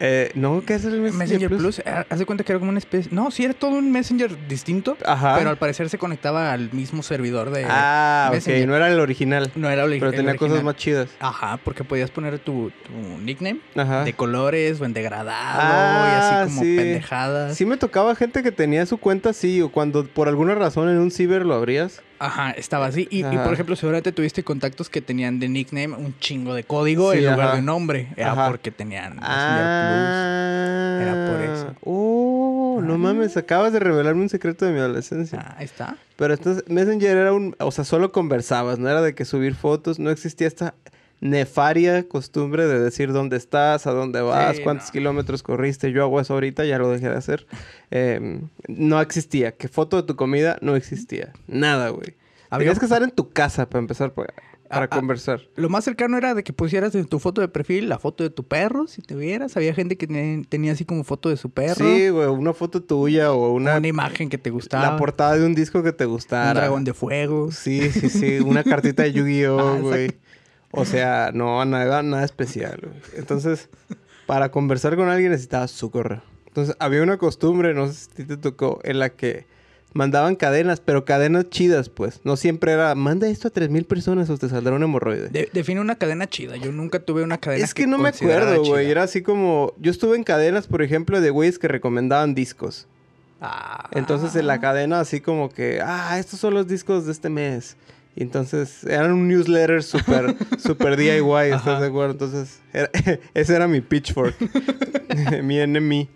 [0.00, 1.60] Eh, no, ¿qué es el Messenger, Messenger Plus?
[1.60, 3.10] Plus, eh, haz de cuenta que era como una especie.
[3.12, 4.96] No, sí, era todo un Messenger distinto.
[5.04, 5.34] Ajá.
[5.38, 7.66] Pero al parecer se conectaba al mismo servidor de.
[7.68, 8.34] ah, ok.
[8.34, 8.68] Messenger.
[8.68, 9.50] No era el original.
[9.56, 10.64] No era el Pero el tenía cosas original.
[10.64, 11.08] más chidas.
[11.20, 14.04] Ajá, porque podías poner tu, tu nickname Ajá.
[14.04, 16.76] de colores o en degradado Ah, y así como sí.
[16.76, 17.56] pendejadas.
[17.56, 20.98] Sí me tocaba gente que tenía su cuenta así, o cuando por alguna razón en
[20.98, 22.02] un ciber lo abrías.
[22.20, 23.06] Ajá, estaba así.
[23.12, 27.18] Y, por ejemplo, seguramente tuviste contactos que tenían de nickname un chingo de código Sí,
[27.18, 27.56] en lugar ajá.
[27.56, 28.08] de nombre.
[28.16, 28.48] Era Ajá.
[28.48, 31.74] porque tenían Messenger Ah, Era por eso.
[31.84, 32.98] Oh, no Ah.
[32.98, 35.38] mames, acabas de revelarme un secreto de mi adolescencia.
[35.40, 35.96] Ah, ahí está.
[36.16, 39.98] Pero entonces Messenger era un, o sea, solo conversabas, no era de que subir fotos,
[39.98, 40.74] no existía esta
[41.20, 44.92] nefaria costumbre de decir dónde estás, a dónde vas, Sí, cuántos no.
[44.92, 45.90] kilómetros corriste.
[45.90, 47.46] Yo hago eso ahorita, ya lo dejé de hacer.
[47.90, 49.52] Eh, no existía.
[49.52, 51.32] Que foto de tu comida no existía.
[51.48, 52.14] Nada, güey.
[52.50, 54.32] Tenías que estar en tu casa para empezar para,
[54.68, 54.96] para Ah, ah.
[54.96, 55.40] conversar.
[55.56, 58.30] Lo más cercano era de que pusieras en tu foto de perfil la foto de
[58.30, 59.56] tu perro, si te vieras.
[59.56, 61.76] Había gente que ten- tenía así como foto de su perro.
[61.84, 64.90] Sí, güey, una foto tuya o una, Una, imagen que te gustaba.
[64.90, 66.50] la portada de un disco que te gustara.
[66.50, 67.50] un dragón de fuego.
[67.50, 69.82] Sí, sí, sí, una cartita de Ah, Yu-Gi-Oh, exacto.
[69.88, 70.10] güey.
[70.70, 72.94] O sea, no, nada, nada especial, güey.
[73.16, 73.70] Entonces,
[74.26, 76.22] para conversar con alguien necesitabas su correo.
[76.46, 79.46] Entonces, había una costumbre, no sé si te tocó, en la que
[79.92, 82.20] mandaban cadenas, pero cadenas chidas, pues.
[82.24, 85.28] No siempre era, manda esto a 3000 personas o te saldrá un hemorroide.
[85.28, 86.56] De- define una cadena chida.
[86.56, 88.90] Yo nunca tuve una cadena es que, no me acuerdo, güey.
[88.90, 92.86] Era así como, yo estuve en cadenas, por ejemplo, de güeyes que recomendaban discos.
[93.40, 93.88] Ah.
[93.92, 97.76] Entonces en la cadena así como que, ah, estos son los discos de este mes.
[98.22, 101.80] Entonces eran un newsletter súper, súper DIY, ¿estás Ajá.
[101.80, 102.12] de acuerdo?
[102.12, 102.90] Entonces era-
[103.34, 104.34] ese era mi pitchfork,
[105.42, 106.08] mi enemy.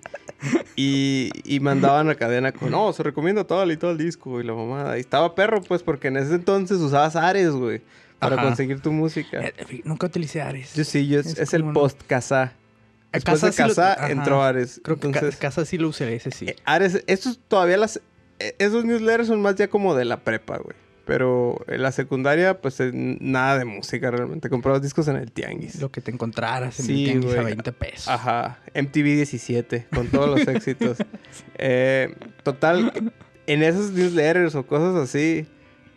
[0.74, 4.54] Y, y mandaban a cadena con, no, se recomienda tal y tal disco y la
[4.54, 4.96] mamada.
[4.96, 7.80] Y estaba perro, pues, porque en ese entonces usabas Ares, güey,
[8.18, 8.44] para Ajá.
[8.46, 9.40] conseguir tu música.
[9.40, 10.74] Eh, eh, Nunca utilicé Ares.
[10.74, 12.42] Yo sí, yo, es, el post-Casa.
[12.42, 12.52] A
[13.18, 14.80] Después de Casa sí lo- Casa entró Ares.
[14.82, 16.46] Creo que ca- Entonces, casa sí lo usé, ese sí.
[16.48, 18.00] eh, Ares, estos todavía las.
[18.40, 20.74] eh, Esos newsletters son más ya como de la prepa, güey.
[21.04, 24.48] Pero en la secundaria, pues eh, nada de música realmente.
[24.48, 25.80] Comprabas discos en el tianguis.
[25.80, 27.46] Lo que te encontraras en Sí, el tianguis a güey.
[27.54, 28.08] 20 pesos.
[28.08, 28.58] Ajá.
[28.74, 30.98] MTV 17, con todos los éxitos.
[31.58, 33.12] Eh, total,
[33.46, 35.46] en esos newsletters o cosas así,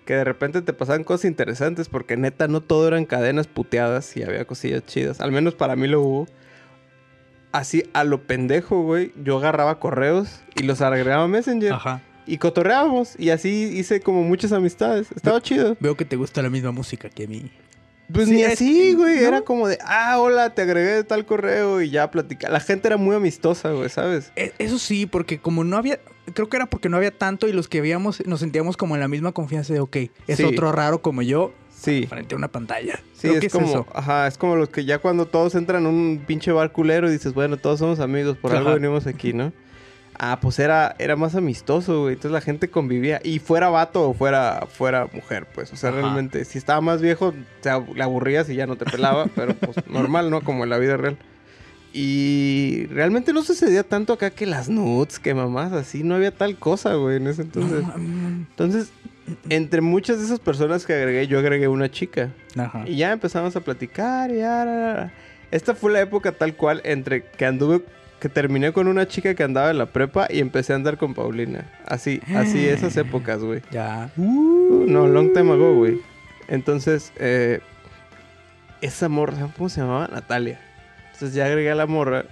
[0.06, 4.24] que de repente te pasaban cosas interesantes, porque neta no todo eran cadenas puteadas y
[4.24, 5.22] había cosillas chidas.
[5.22, 6.28] Al menos para mí lo hubo.
[7.52, 9.14] Así a lo pendejo, güey.
[9.24, 11.74] Yo agarraba correos y los agregaba a Messenger.
[11.74, 12.02] Ajá.
[12.26, 13.14] Y cotorreábamos.
[13.20, 15.08] Y así hice como muchas amistades.
[15.16, 15.78] Estaba chido.
[15.80, 17.52] Veo que te gusta la misma música que a mí.
[18.14, 19.16] Pues Sí, ni es- así, güey.
[19.16, 19.22] ¿no?
[19.28, 22.50] Era como de, ah, hola, te agregué de tal correo y ya platica.
[22.50, 24.32] La gente era muy amistosa, güey, ¿sabes?
[24.36, 26.00] E- Eso sí, porque como no había,
[26.36, 29.02] creo que era porque no había tanto y los que veíamos nos sentíamos como en
[29.02, 29.96] la misma confianza de, ok,
[30.28, 30.44] es Sí.
[30.44, 32.06] otro raro como yo Sí.
[32.08, 33.00] frente a una pantalla.
[33.14, 33.88] Sí, Creo que es como, eso.
[33.94, 37.12] ajá, es como los que ya cuando todos entran a un pinche bar culero y
[37.12, 39.52] dices, bueno, todos somos amigos, por algo venimos aquí, ¿no?
[40.20, 42.14] Ah, pues era, era más amistoso, güey.
[42.14, 43.20] Entonces la gente convivía.
[43.24, 45.72] Y fuera vato o fuera, fuera mujer, pues.
[45.74, 46.02] O sea, Ajá.
[46.02, 49.28] realmente, si estaba más viejo, te aburrías y ya no te pelaba.
[49.36, 50.42] pero pues normal, ¿no?
[50.42, 51.18] Como en la vida real.
[51.94, 56.04] Y realmente no sucedía tanto acá que las nudes, que mamás, así.
[56.04, 57.84] No había tal cosa, güey, en ese entonces.
[57.84, 58.92] No, Entonces,
[59.50, 62.32] entre muchas de esas personas que agregué, yo agregué una chica.
[62.58, 62.84] Ajá.
[62.86, 65.14] Y ya empezamos a platicar y ya.
[65.52, 67.82] Esta fue la época tal cual entre que anduve,
[68.20, 71.14] que terminé con una chica que andaba en la prepa y empecé a andar con
[71.14, 71.66] Paulina.
[71.86, 73.62] Así, así esas épocas, güey.
[73.72, 74.10] Ya.
[74.18, 76.00] Uh, no, long time ago, güey.
[76.48, 77.60] Entonces, eh,
[78.82, 80.08] esa morra, ¿cómo se llamaba?
[80.08, 80.60] Natalia.
[81.14, 82.26] Entonces ya agregué a la morra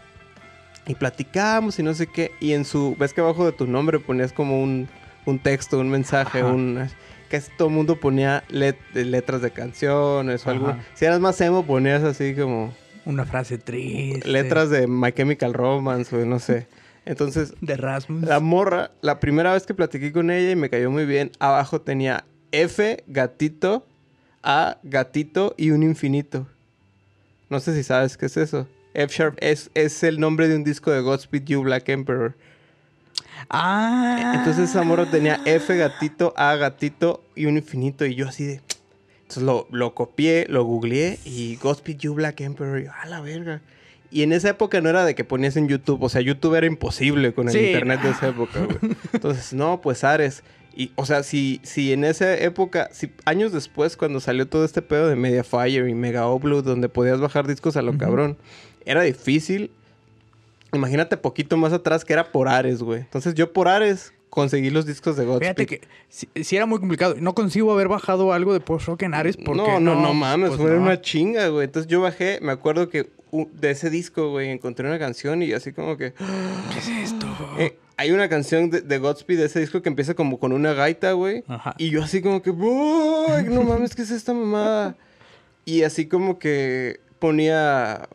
[0.87, 2.31] y platicamos y no sé qué.
[2.39, 4.87] Y en su, ves que abajo de tu nombre ponías como un,
[5.25, 6.51] un texto, un mensaje, Ajá.
[6.51, 6.89] un...
[7.29, 10.75] Casi todo el mundo ponía let- letras de canciones o algo.
[10.93, 12.71] Si eras más emo, ponías así como
[13.05, 14.27] Una frase triste.
[14.27, 16.67] letras de My Chemical Romance o no sé.
[17.05, 18.23] Entonces, de Rasmus.
[18.23, 21.81] la morra, la primera vez que platiqué con ella y me cayó muy bien, abajo
[21.81, 23.85] tenía F, gatito,
[24.41, 26.47] A, gatito y un infinito.
[27.49, 28.67] No sé si sabes qué es eso.
[28.93, 32.35] F Sharp es, es el nombre de un disco de Godspeed You Black Emperor.
[33.49, 34.33] Ah.
[34.35, 38.05] Entonces esa morra tenía F, gatito, A, gatito y un infinito.
[38.05, 38.61] Y yo así de...
[39.37, 42.85] Entonces lo, lo copié, lo googleé y Godspeed You Black Emperor.
[43.01, 43.61] A la verga.
[44.11, 46.03] Y en esa época no era de que ponías en YouTube.
[46.03, 47.65] O sea, YouTube era imposible con el Sí.
[47.65, 48.95] internet de esa época, güey.
[49.13, 50.43] Entonces, no, pues Ares.
[50.75, 54.83] Y, o sea, si, si en esa época, si años después, cuando salió todo este
[54.83, 58.37] pedo de Mediafire y Mega Upload, donde podías bajar discos a lo cabrón,
[58.85, 59.71] era difícil.
[60.73, 62.99] Imagínate poquito más atrás que era por Ares, güey.
[63.01, 65.45] Entonces yo por Ares conseguí los discos de Godspeed.
[65.45, 67.13] Fíjate que sí, sí era muy complicado.
[67.19, 69.61] No consigo haber bajado algo de post-rock en Ares porque...
[69.61, 70.81] no, no, no mames, pues fue no.
[70.81, 71.65] una chinga, güey.
[71.65, 75.71] Entonces yo bajé, me acuerdo que de ese disco, güey, encontré una canción y así
[75.71, 76.13] como que...
[76.73, 77.27] ¿Qué es esto?
[77.59, 80.73] eh, hay una canción de, de Godspeed de ese disco que empieza como con una
[80.73, 81.43] gaita, güey.
[81.47, 81.75] Ajá.
[81.77, 82.49] Y yo así como que...
[82.49, 84.95] "Uy, no mames, ¿qué es esta mamada?
[85.63, 88.09] Y así como que ponía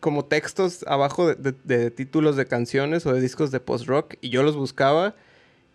[0.00, 4.28] como textos abajo de, de- de títulos de canciones o de discos de post-rock y
[4.30, 5.14] yo los buscaba.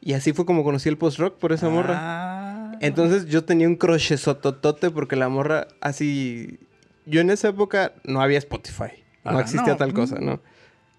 [0.02, 1.96] Y así fue como conocí el post-rock por esa morra.
[1.98, 2.78] Ah.
[2.82, 6.60] Entonces yo tenía un crochesototote porque la morra así...
[7.06, 8.91] Yo en esa época no había Spotify.
[9.26, 9.78] No existía no.
[9.78, 10.39] tal cosa, ¿no?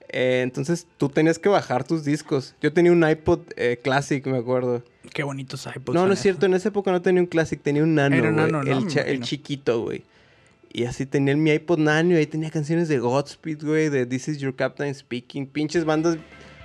[0.09, 2.55] Eh, entonces tú tenías que bajar tus discos.
[2.61, 4.83] Yo tenía un iPod eh, Classic, me acuerdo.
[5.13, 5.95] Qué bonitos iPods.
[5.95, 6.47] no, no es cierto.
[6.47, 8.37] En esa época no tenía un Classic, tenía un Nano, Era güey.
[8.47, 8.71] Nano, ¿no?
[8.79, 10.05] el, cha- el chiquito, güey.
[10.75, 14.05] Y así tenía el- mi iPod Nano y ahí tenía canciones de Godspeed, güey, de
[14.07, 15.47] This Is Your Captain Speaking.
[15.47, 16.19] Pinches bandas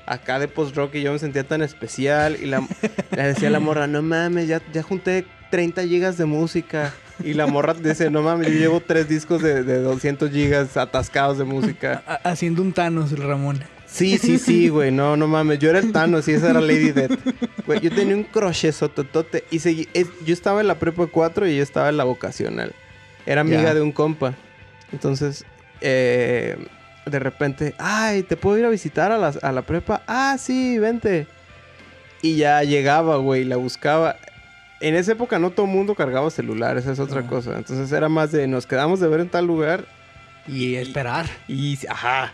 [0.07, 2.35] acá de post-rock y yo me sentía tan especial.
[2.41, 2.67] Y la,
[3.15, 6.91] le decía a la morra, no mames, ya, ya junté 30 gigas de música.
[7.23, 11.37] Y la morra dice, no mames, yo llevo tres discos de, de 200 gigas atascados
[11.37, 12.01] de música.
[12.07, 13.59] Ha- Haciendo un Thanos, el Ramón.
[13.85, 14.91] Sí, sí, sí, güey.
[14.91, 15.59] No, no mames.
[15.59, 17.11] Yo era el Thanos y esa era Lady Death.
[17.67, 19.43] Güey, yo tenía un crochesototote.
[19.51, 22.73] Y seguí, es- yo estaba en la prepa 4 y ella estaba en la vocacional.
[23.25, 24.33] Era amiga de un compa.
[24.91, 25.45] Entonces,
[25.81, 26.57] eh,
[27.05, 30.01] de repente, ay, ¿te puedo ir a visitar a la, a la prepa?
[30.07, 31.27] Ah, sí, vente.
[32.21, 34.15] Y ya llegaba, güey, la buscaba.
[34.81, 37.27] En esa época no todo el mundo cargaba celular, esa es otra No.
[37.27, 37.57] cosa.
[37.57, 39.85] Entonces era más de, nos quedamos de ver en tal lugar
[40.47, 41.25] Y esperar.
[41.47, 42.31] y, ajá,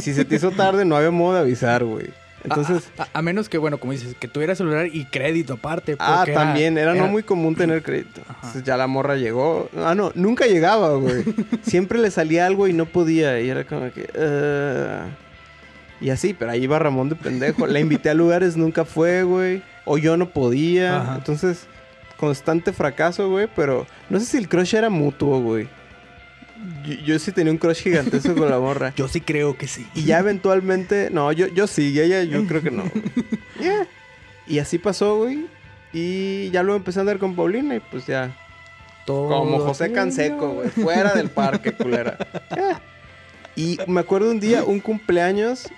[0.00, 2.06] si se te hizo tarde no había modo de avisar, güey.
[2.44, 5.96] Entonces, A, a- a menos que, bueno, como dices, que tuviera celular y crédito aparte.
[5.98, 8.20] ah, era- también, era, no muy común tener crédito.
[8.22, 8.34] Ajá.
[8.36, 9.68] Entonces ya la morra llegó.
[9.76, 11.24] Ah, no, nunca llegaba, güey.
[11.62, 13.40] Siempre le salía algo y no podía.
[13.40, 14.08] Y era como que...
[14.18, 15.06] "Ah".
[16.00, 17.66] Y así, pero ahí iba Ramón de pendejo.
[17.66, 19.62] La invité a lugares, nunca fue, güey.
[19.86, 21.00] O yo no podía.
[21.00, 21.14] Ajá.
[21.16, 21.66] Entonces,
[22.18, 23.48] constante fracaso, güey.
[23.56, 25.66] Pero no sé si el crush era mutuo, güey.
[26.86, 28.92] Yo, yo sí tenía un crush gigantesco con la morra.
[28.96, 29.86] Yo sí creo que sí.
[29.94, 32.84] Y ya eventualmente, no, yo, yo sí, y ella yo creo que no.
[33.60, 33.86] Ya.
[34.46, 35.46] Y así pasó, güey.
[35.92, 38.36] Y ya luego empecé a andar con Paulina y pues ya.
[39.06, 39.92] Todo Como José.
[39.92, 40.68] Canseco, güey.
[40.70, 42.18] Fuera del parque, culera.
[42.54, 42.80] Ya.
[43.56, 45.68] Y me acuerdo un día, un cumpleaños.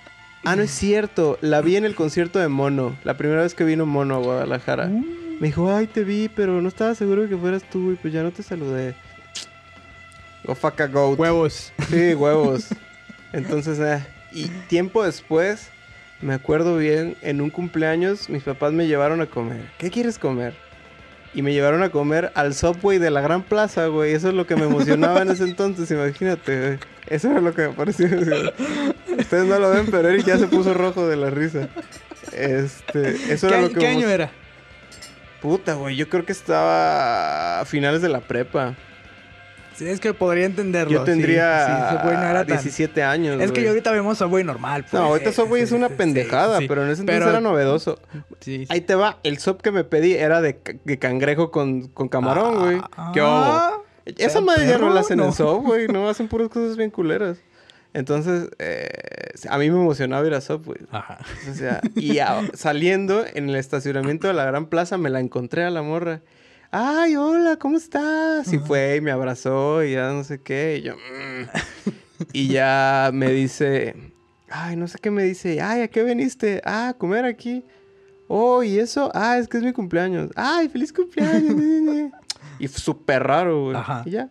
[0.43, 1.37] Ah, no es cierto.
[1.41, 2.95] La vi en el concierto de Mono.
[3.03, 4.87] La primera vez que vino Mono a Guadalajara.
[4.87, 5.03] Uh,
[5.39, 8.13] Me dijo, ay, te vi, pero no estaba seguro de que fueras tú y pues
[8.13, 8.95] ya no te saludé.
[10.47, 11.19] Go fuck a goat.
[11.19, 11.71] Huevos.
[11.89, 12.69] Sí, huevos.
[13.33, 15.69] Entonces, eh, y tiempo después,
[16.21, 19.69] me acuerdo bien, en un cumpleaños, mis papás me llevaron a comer.
[19.77, 20.53] ¿Qué quieres comer?
[21.33, 24.13] y me llevaron a comer al Subway de la Gran Plaza, güey.
[24.13, 26.79] Eso es lo que me emocionaba en ese entonces, imagínate, güey.
[27.07, 28.07] Eso era lo que me pareció.
[28.07, 31.67] Ustedes no lo ven, pero Eric ya se puso rojo de la risa.
[32.31, 34.31] Este, eso ¿Qué, era lo año- que qué me año era?
[35.41, 38.75] Puta, güey, yo creo que estaba a finales de la prepa.
[39.77, 40.91] Sí, es que podría entenderlo.
[40.91, 43.35] Yo tendría sí, Subway no era tan- 17 años.
[43.39, 43.63] Es que güey.
[43.65, 44.81] yo ahorita vemos Subway normal.
[44.83, 44.93] pues.
[44.93, 47.99] No, ahorita Eh, Subway es una pendejada, pero en ese entonces Pero- era novedoso.
[48.69, 52.59] Ahí te va, el sub que me pedí era de, de cangrejo con, con camarón,
[52.59, 52.81] güey.
[52.97, 53.85] Ah, ¿Qué hago?
[54.05, 55.25] Esa ¿sea madre ya no la hacen No.
[55.25, 55.87] en sub, güey.
[55.93, 57.37] No, hacen puras cosas bien culeras.
[57.93, 58.89] Entonces, eh,
[59.49, 60.79] a mí me emocionaba ir a sub, güey.
[60.91, 61.19] Ajá.
[61.49, 65.63] O sea, y a- saliendo en el estacionamiento de la Gran Plaza me la encontré
[65.63, 66.21] a la morra.
[66.71, 68.51] Ay, hola, ¿cómo estás?
[68.51, 70.77] Y fue y me abrazó y ya no sé qué.
[70.79, 71.43] Y yo, "Mm".
[72.33, 73.95] Y ya me dice,
[74.49, 75.61] ay, no sé qué me dice.
[75.61, 76.61] Ay, ¿a qué viniste?
[76.65, 77.63] Ah, a comer aquí.
[78.27, 79.11] Oh, ¿y eso?
[79.13, 80.31] Ah, es que es mi cumpleaños.
[80.35, 81.55] Ay, feliz cumpleaños.
[81.55, 82.11] nene".
[82.59, 83.77] y súper raro, güey.
[83.77, 84.03] Ajá.
[84.05, 84.29] Y ya.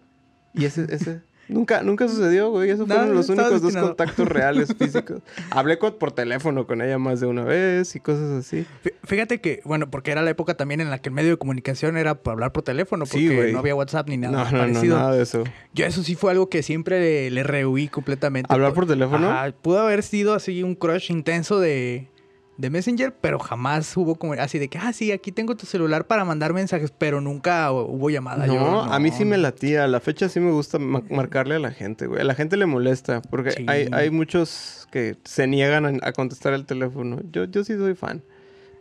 [0.53, 1.23] Y ese, ese...
[1.49, 2.71] Nunca, nunca sucedió, güey.
[2.71, 5.21] Esos No, fueron los únicos dos contactos reales físicos.
[5.51, 8.67] Hablé con- por teléfono con ella más de una vez y cosas así.
[8.85, 11.37] Fí- Fíjate que, bueno, porque era la época también en la que el medio de
[11.37, 14.59] comunicación era para hablar por teléfono, porque no había WhatsApp ni nada No, no, no,
[14.73, 14.99] parecido.
[14.99, 15.45] nada de eso.
[15.73, 18.53] Yo eso sí fue algo que siempre le, le rehuí completamente.
[18.53, 19.31] ¿Hablar por teléfono?
[19.31, 22.09] Ajá, pudo haber sido así un crush intenso de,
[22.59, 26.07] de Messenger, pero jamás hubo como así de que, ah, sí, aquí tengo tu celular
[26.07, 28.47] para mandar mensajes, pero nunca hubo llamada.
[28.47, 29.85] No, Yo, a mí sí me latía.
[29.85, 32.21] A la fecha sí me gusta ma- marcarle a la gente, güey.
[32.21, 33.67] A la gente le molesta porque Sí.
[33.69, 37.21] hay, hay muchos que se niegan a, a contestar el teléfono.
[37.31, 38.23] Yo, yo sí soy fan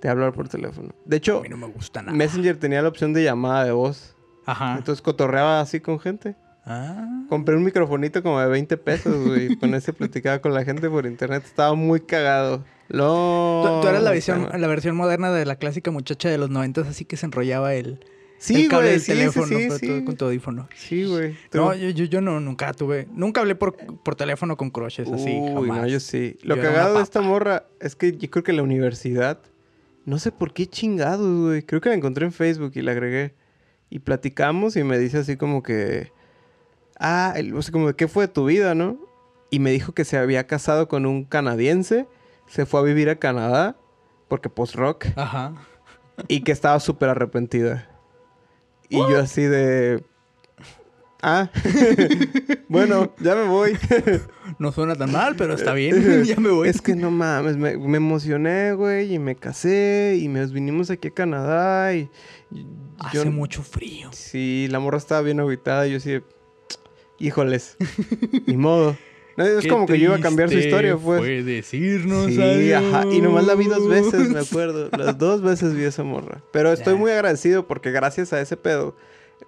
[0.01, 0.89] de hablar por teléfono.
[1.05, 2.15] De A hecho, mí no me gusta nada.
[2.15, 4.15] Messenger tenía la opción de llamada de voz.
[4.45, 4.75] Ajá.
[4.77, 6.35] Entonces cotorreaba así con gente.
[6.65, 7.25] Ah.
[7.29, 9.55] Compré un microfonito como de 20 pesos, güey.
[9.57, 11.43] Con ese platicaba con la gente por internet.
[11.45, 12.63] Estaba muy cagado.
[12.87, 13.63] Lo...
[13.65, 16.87] Tú, tú eras la versión, la versión moderna de la clásica muchacha de los noventas,
[16.87, 17.99] así que se enrollaba el,
[18.37, 18.91] Sí, el cable güey.
[18.93, 19.87] del Sí, teléfono sí, sí, con, sí.
[19.87, 20.67] tu, con tu audífono.
[20.75, 21.35] Sí, güey.
[21.53, 25.31] No, yo, yo, yo no, nunca tuve, nunca hablé por, por teléfono con crushes así.
[25.31, 25.81] Uy, jamás.
[25.81, 26.37] no, yo sí.
[26.43, 29.39] Lo Yo cagado de esta morra es que yo creo que la universidad,
[30.05, 31.63] no sé por qué chingados, güey.
[31.63, 33.33] Creo que la encontré en Facebook y la agregué.
[33.89, 36.11] Y platicamos y me dice así como que,
[36.99, 38.97] ah, el- o sea, como de qué fue de tu vida, ¿no?
[39.49, 42.07] Y me dijo que se había casado con un canadiense,
[42.47, 43.75] se fue a vivir a Canadá,
[44.27, 45.53] porque post-rock, Ajá.
[46.27, 47.89] y que estaba súper arrepentida.
[48.89, 50.03] Y yo así de...
[51.21, 51.49] Ah,
[52.69, 53.77] bueno, ya me voy.
[54.59, 56.23] No suena tan mal, pero está bien.
[56.23, 56.69] ya me voy.
[56.69, 61.07] Es que no mames, me, me emocioné, güey, y me casé, y nos vinimos aquí
[61.07, 62.09] a Canadá, y...
[62.51, 62.65] y
[62.99, 64.09] Hace yo- mucho frío.
[64.13, 66.23] Sí, la morra estaba bien agitada, y yo así de...
[67.19, 67.77] Híjoles,
[68.45, 68.97] ni modo.
[69.37, 71.19] No, es Qué como que yo iba a cambiar su historia, pues.
[71.19, 72.83] Fue decirnos Sí, adiós.
[72.93, 73.05] ajá.
[73.11, 74.89] Y nomás la vi dos veces, me acuerdo.
[74.97, 76.41] Las dos veces vi a esa morra.
[76.51, 78.95] Pero estoy muy agradecido porque gracias a ese pedo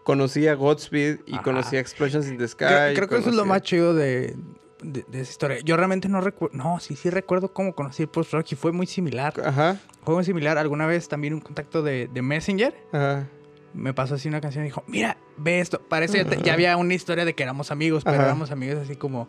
[0.04, 1.44] conocí a Godspeed y Ajá.
[1.44, 2.66] conocí a Explosions in the Sky.
[2.66, 4.36] Creo, creo que eso es lo más chido de,
[4.84, 5.58] de, de esa historia.
[5.64, 6.58] Yo realmente no recuerdo.
[6.58, 9.34] No, sí, sí recuerdo cómo conocí el post-rock y fue muy similar.
[9.44, 10.58] Ajá, Fue muy similar.
[10.58, 13.30] Alguna vez también un contacto de, de Messenger ajá.
[13.78, 15.80] Me pasó así una canción y dijo: Mira, ve esto.
[15.82, 18.26] Para eso ya, te- ya había una historia de que éramos amigos, pero Ajá.
[18.26, 19.28] éramos amigos así como.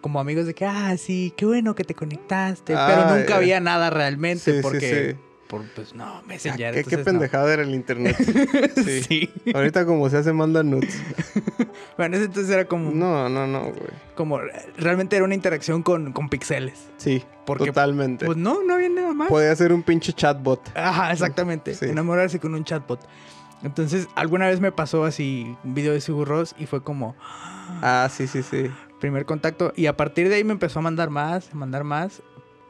[0.00, 2.74] Como amigos de que, ah, sí, qué bueno que te conectaste.
[2.76, 5.14] Ah, pero nunca había nada realmente Sí, porque.
[5.14, 5.20] sí.
[5.48, 6.74] Por, pues no, Ah, Messenger.
[6.74, 7.04] ¿Qué, qué no.
[7.04, 8.16] pendejada era el internet.
[8.84, 9.02] Sí.
[9.02, 9.30] sí.
[9.54, 11.00] Ahorita como se hace manda nudes.
[11.96, 12.90] Bueno, ese entonces era como.
[12.90, 13.90] No, no, no, güey.
[14.14, 14.38] como
[14.76, 16.88] realmente era una interacción con, con pixeles.
[16.98, 18.26] Sí, Porque, totalmente.
[18.26, 19.28] Pues no, no había nada más.
[19.28, 20.60] Podía ser un pinche chatbot.
[20.76, 21.74] Ajá, exactamente.
[21.74, 21.86] Sí.
[21.86, 23.00] Enamorarse con un chatbot.
[23.62, 27.16] Entonces, alguna vez me pasó así un video de Sigur Rós y fue como
[27.82, 28.70] Ah, sí, sí, sí.
[29.00, 29.72] primer contacto.
[29.76, 32.22] Y a partir de ahí me empezó a mandar más, a mandar más.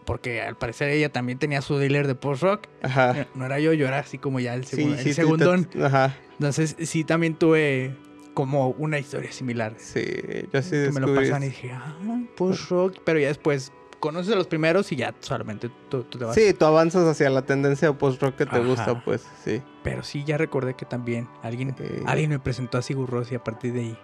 [0.05, 2.68] Porque al parecer ella también tenía su dealer de post-rock.
[2.83, 3.27] Ajá.
[3.35, 4.66] No era yo, yo era así como ya el, Ah.
[4.70, 5.68] Sí, segun- el segundón.
[5.83, 6.16] Ajá.
[6.35, 7.96] Entonces, sí, también tuve
[8.33, 9.75] como una historia similar.
[9.79, 10.05] Sí,
[10.53, 11.96] yo sí que me lo pasan y dije, ah,
[12.37, 12.99] post-rock.
[13.05, 13.72] Pero ya después
[14.07, 16.35] conoces a los primeros y ya solamente tú, tú te vas.
[16.35, 18.66] Sí, tú avanzas hacia la tendencia post-rock que te Ajá.
[18.66, 19.62] gusta, pues, sí.
[19.83, 22.03] Pero sí, ya recordé que también alguien, Eh.
[22.07, 23.99] alguien me presentó a Sigur Rós y a partir de ahí.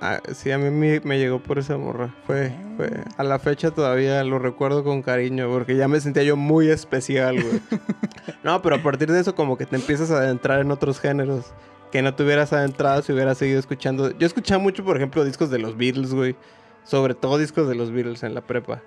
[0.00, 2.14] Ah, sí, a mí me, me llegó por esa morra.
[2.24, 6.36] Fue, fue, a la fecha todavía lo recuerdo con cariño, porque ya me sentía yo
[6.36, 7.60] muy especial, güey.
[8.44, 11.52] no, pero a partir de eso como que te empiezas a adentrar en otros géneros.
[11.90, 14.10] Que no te hubieras adentrado si hubieras seguido escuchando.
[14.18, 16.36] Yo escuchaba mucho, por ejemplo, discos de los Beatles, güey.
[16.84, 18.82] Sobre todo discos de los Beatles en la prepa.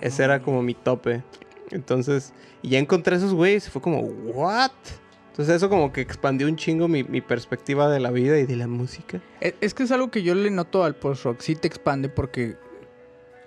[0.00, 1.22] Ese era como mi tope.
[1.70, 2.32] Entonces,
[2.62, 4.70] y ya encontré esos güeyes y fue como, ¿what?
[5.30, 8.56] Entonces eso como que expandió un chingo mi, mi perspectiva de la vida y de
[8.56, 9.20] la música.
[9.40, 11.40] Es, es que es algo que yo le noto al post-rock.
[11.40, 12.56] Sí te expande porque,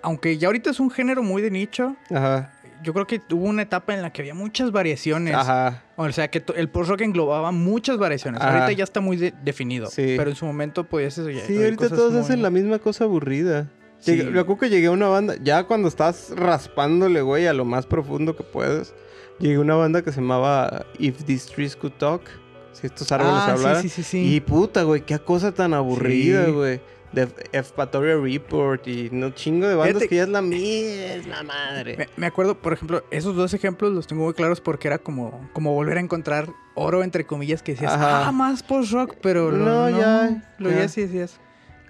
[0.02, 2.52] aunque ya ahorita es un género muy de nicho, Ajá.
[2.82, 5.34] yo creo que hubo una etapa en la que había muchas variaciones.
[5.36, 5.84] Ajá.
[5.94, 8.40] O sea, que el post-rock englobaba muchas variaciones.
[8.40, 8.50] Ajá.
[8.64, 9.86] Ahorita ya está muy de- definido.
[9.86, 10.14] Sí.
[10.18, 11.44] Pero en su momento podías eso ya.
[11.46, 13.68] Sí, ahorita todos muy- hacen la misma cosa aburrida.
[13.98, 14.12] Sí.
[14.16, 17.64] Llegué- me acuerdo que llegué a una banda, ya cuando estás raspándole, güey, a lo
[17.64, 18.94] más profundo que puedes,
[19.38, 22.22] llegué a una banda que se llamaba If These Trees Could Talk.
[22.72, 23.82] Si estos árboles Ah, hablaran.
[23.82, 24.34] sí, sí, sí.
[24.36, 26.80] Y puta, güey, qué cosa tan aburrida, güey.
[27.12, 31.96] De Evpatoria Report y no chingo de bandas Fíjate- que ya es la misma madre.
[31.96, 35.48] Me, me acuerdo, por ejemplo, esos dos ejemplos los tengo muy claros porque era como,
[35.54, 38.26] como volver a encontrar oro, entre comillas, que decías, Ajá.
[38.28, 40.80] ah, más post-rock, pero lo- No, no, ya, Lo ya.
[40.80, 41.40] ya sí decías.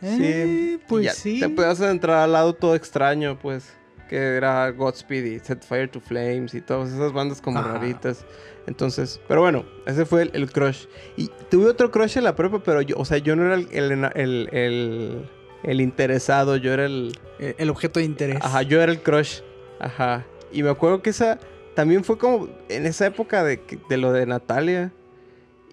[0.02, 1.40] Eh, Y pues sí.
[1.40, 3.72] Te puedes entrar al lado todo extraño, pues.
[4.08, 7.72] Que era Godspeed y Set Fire to Flames y todas esas bandas como Ajá.
[7.72, 8.24] raritas.
[8.68, 10.86] Entonces, pero bueno, ese fue el, el crush.
[11.16, 13.68] Y tuve otro crush en la prepa, pero yo, o sea, yo no era el,
[13.72, 14.08] el,
[14.54, 15.28] el,
[15.64, 17.18] el- interesado, yo era el.
[17.40, 18.38] Eh, El objeto de interés.
[18.42, 19.40] Ajá, yo era el crush.
[19.80, 20.24] Ajá.
[20.52, 21.38] Y me acuerdo que esa
[21.74, 24.92] también fue como en esa época de, de lo de Natalia.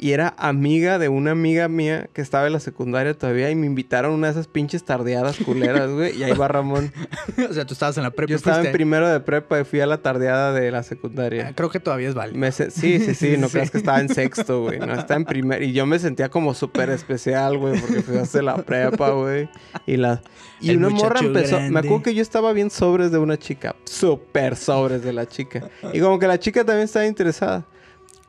[0.04, 3.68] Y era amiga de una amiga mía que estaba en la secundaria todavía y me
[3.68, 6.18] invitaron a una de esas pinches tardeadas culeras, güey.
[6.18, 6.92] Y ahí va Ramón.
[7.50, 8.30] o sea, tú estabas en la prepa.
[8.30, 11.54] Yo estaba en primero de prepa y fui a la tardeada de la Ah, secundaria.
[11.56, 12.52] Creo que todavía es válido.
[12.52, 13.54] Sí, sí, sí, no Sí.
[13.54, 14.78] creas que estaba en sexto, güey.
[14.78, 15.63] No, estaba en primer.
[15.63, 19.48] Y yo me sentía como súper especial, güey, porque fui a hacer la prepa, güey.
[19.86, 20.22] Y la.
[20.60, 21.62] Y El una morra empezó.
[21.62, 23.78] Me acuerdo que yo estaba bien sobres de una chica.
[23.86, 25.70] Súper sobres de la chica.
[25.94, 27.66] Y como que la chica también estaba interesada.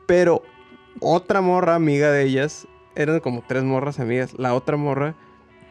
[0.07, 0.43] Pero
[1.01, 2.67] otra morra amiga de ellas.
[2.97, 4.35] Eran como tres morras amigas.
[4.39, 5.15] La otra morra.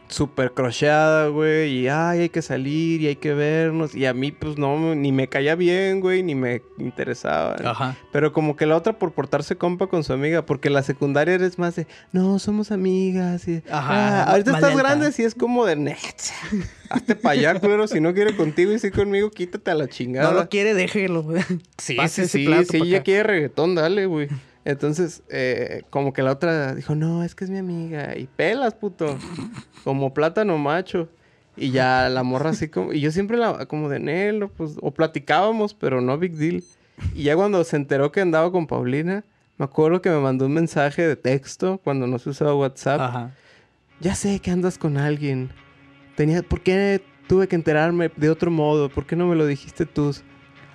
[0.10, 1.72] Súper crocheada, güey.
[1.80, 3.96] Y ay, hay que salir y hay que vernos.
[3.96, 7.56] Y a mí, pues no, ni me caía bien, güey, ni me interesaba.
[7.64, 7.96] Ajá.
[8.12, 11.58] Pero como que la otra por portarse compa con su amiga, porque la secundaria eres
[11.58, 13.48] más de, no, somos amigas.
[13.48, 14.84] Y, Ajá, "Ah, ahorita estás lenta.
[14.84, 15.98] grande, sí es como de, net.
[16.90, 17.88] Hazte para allá, culero.
[17.88, 20.30] Si no quiere contigo y sí conmigo, quítate a la chingada.
[20.32, 21.26] No lo quiere, déjelo.
[21.78, 24.28] Sí, Pase sí, sí, plato sí, pa' ella quiere reggaetón, dale, güey.
[24.66, 28.18] Entonces, eh, como que la otra dijo, no, es que es mi amiga.
[28.18, 29.18] Y pelas, puto.
[29.84, 31.10] Como plátano macho.
[31.56, 32.94] Y ya la morra así como...
[32.94, 33.66] Y yo siempre la...
[33.66, 34.76] Como de Nelo, pues...
[34.82, 36.64] O platicábamos, pero no big deal.
[37.14, 39.24] Y ya cuando se enteró que andaba con Paulina...
[39.58, 43.00] Me acuerdo que me mandó un mensaje de texto cuando no se usaba WhatsApp.
[43.00, 43.32] Ajá.
[44.00, 45.52] Ya sé que andas con alguien.
[46.16, 46.42] Tenía...
[46.42, 48.90] ¿Por qué tuve que enterarme de otro modo?
[48.90, 50.16] ¿Por qué no me lo dijiste tú?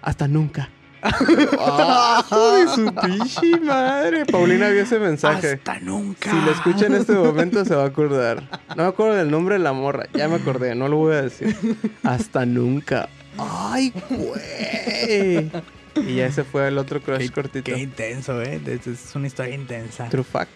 [0.00, 0.68] Hasta nunca.
[1.02, 4.26] ¡Ah, hijo de su pinche madre!
[4.26, 5.52] Paulina vio ese mensaje.
[5.54, 6.30] Hasta nunca.
[6.30, 8.42] Si lo escucha en este momento se va a acordar.
[8.76, 10.06] No me acuerdo del nombre de la morra.
[10.14, 11.56] Ya me acordé, no lo voy a decir.
[12.02, 13.08] Hasta nunca.
[13.38, 15.50] ¡Ay, güey!
[15.96, 17.64] Y ya ese fue el otro crush Qué, cortito.
[17.72, 18.60] qué intenso, ¿eh?
[18.66, 20.08] Es, es una historia intensa.
[20.08, 20.52] True fact.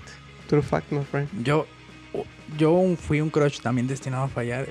[0.48, 1.28] True fact, my friend.
[1.42, 1.66] Yo,
[2.59, 4.68] yo fui un crush también destinado a fallar.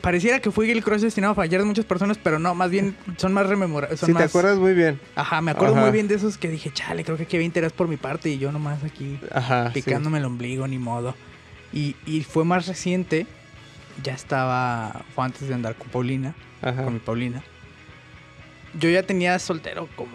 [0.00, 2.96] Pareciera que fui el crush destinado a fallar de muchas personas, pero no, más bien
[3.16, 4.00] son más rememorables.
[4.00, 5.00] Si te acuerdas muy bien.
[5.14, 5.84] Ajá, me acuerdo Ajá.
[5.84, 8.30] muy bien de esos que dije, chale, creo que aquí había interés por mi parte
[8.30, 9.68] y yo nomás aquí Ajá.
[9.68, 9.82] sí.
[9.82, 11.14] picándome el ombligo, ni modo.
[11.72, 13.26] Y, y fue más reciente,
[14.02, 16.84] ya estaba, fue antes de andar con Paulina, Ajá.
[16.84, 17.42] con mi Paulina.
[18.78, 20.12] Yo ya tenía soltero como,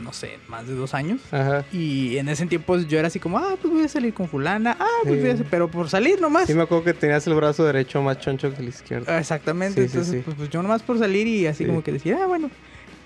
[0.00, 1.20] no sé, más de dos años.
[1.30, 1.64] Ajá.
[1.72, 4.76] Y en ese tiempo yo era así como, ah, pues voy a salir con fulana,
[4.80, 5.20] ah, pues Sí.
[5.20, 6.46] voy a hacer, pero por salir nomás.
[6.46, 9.06] Sí me acuerdo que tenías el brazo derecho más choncho que el izquierdo.
[9.08, 10.22] Ah, Exactamente, Sí, entonces sí.
[10.24, 11.66] Pues, pues yo nomás por salir y así Sí.
[11.68, 12.50] como que decía, ah, bueno.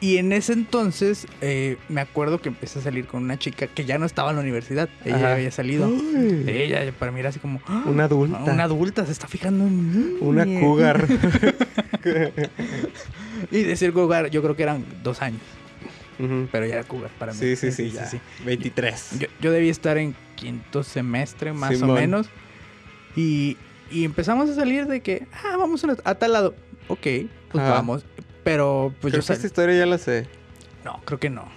[0.00, 3.86] Y en ese entonces eh, me acuerdo que empecé a salir con una chica que
[3.86, 5.32] ya no estaba en la universidad, ella Ajá.
[5.34, 5.88] había salido.
[5.88, 6.44] Uy.
[6.46, 8.38] Ella para mí era así como, ah, Una adulta.
[8.52, 10.16] una adulta se está fijando en mí.
[10.20, 11.06] Una cougar.
[13.50, 15.40] Y decir cougar, yo creo que eran dos años,
[16.18, 16.48] Ujú.
[16.52, 17.38] pero ya era cougar para mí.
[17.38, 18.08] Sí, sí, sí, ya.
[18.44, 19.18] 23.
[19.18, 21.94] Yo, yo debía estar en quinto semestre, más o Simón.
[21.94, 22.28] menos.
[23.16, 23.56] Y,
[23.90, 26.54] y empezamos a salir de que, ah, vamos a, a tal lado.
[26.88, 27.02] Ok,
[27.50, 27.70] pues Ajá.
[27.72, 28.04] vamos.
[28.42, 30.26] Pero pues creo yo que esta historia ya la sé.
[30.84, 31.48] No, creo que no.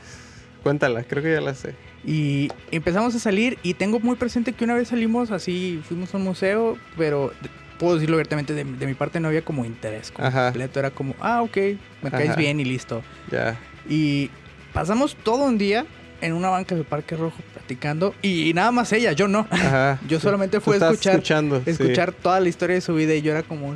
[0.63, 1.75] Cuéntala, creo que ya la sé.
[2.05, 6.17] Y empezamos a salir y tengo muy presente que una vez salimos así, fuimos a
[6.17, 7.33] un museo, pero
[7.79, 10.45] puedo decirlo abiertamente, de, de mi parte no había como interés Ajá.
[10.45, 10.79] completo.
[10.79, 11.57] Era como, ah, ok,
[12.01, 12.39] me caes Ajá.
[12.39, 13.03] bien y listo.
[13.31, 13.59] Ya.
[13.89, 14.29] Y
[14.73, 15.85] pasamos todo un día
[16.21, 19.47] en una banca de Parque Rojo platicando y nada más ella, yo no.
[19.49, 19.99] Ajá.
[20.07, 21.61] Yo solamente fui a escuchar, escuchando.
[21.63, 21.71] sí.
[21.71, 23.75] escuchar toda la historia de su vida y yo era como.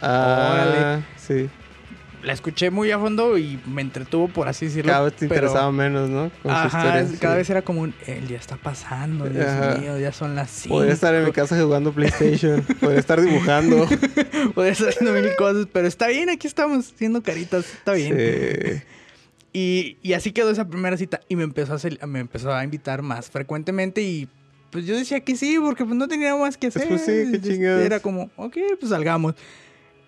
[0.00, 1.04] Ah, Órale.
[1.16, 1.48] sí.
[2.22, 4.92] La escuché muy a fondo y me entretuvo, por así decirlo.
[4.92, 6.30] Cada vez te pero- interesaba menos, ¿no?
[6.42, 7.92] Con su Ajá, historia, cada vez era como un...
[8.06, 9.74] El día está pasando, Dios Ajá.
[9.80, 10.72] mío, ya son las 5.
[10.76, 12.62] Podría estar en mi casa jugando PlayStation.
[12.80, 13.88] Podría estar dibujando.
[14.54, 18.16] Podría estar haciendo mil cosas, pero está bien, aquí estamos haciendo caritas, está bien.
[18.16, 18.82] Sí.
[19.52, 23.02] Y, y así quedó esa primera cita y me empezó, a me empezó a invitar
[23.02, 24.28] más frecuentemente y
[24.70, 26.88] pues yo decía que sí, porque pues no tenía más que hacer.
[26.88, 27.82] Pues sí, qué Este, chingados.
[27.84, 29.34] Era como, ok, pues salgamos.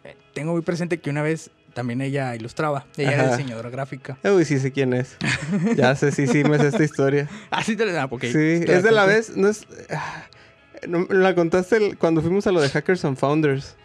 [0.04, 2.86] Eh, Tengo muy presente que una vez también ella ilustraba.
[2.96, 3.36] Ella era Ajá.
[3.36, 4.16] diseñadora gráfica.
[4.24, 5.16] Uy, sí sé quién es.
[5.76, 7.28] Ya sé, sí, sí, me sé esta historia.
[7.50, 8.22] Ah, sí te la ah, ok.
[8.22, 9.66] Sí, es de la vez, no es...
[9.90, 10.24] ah,
[10.88, 13.76] no, la contaste el- cuando fuimos a lo de Hackers and Founders.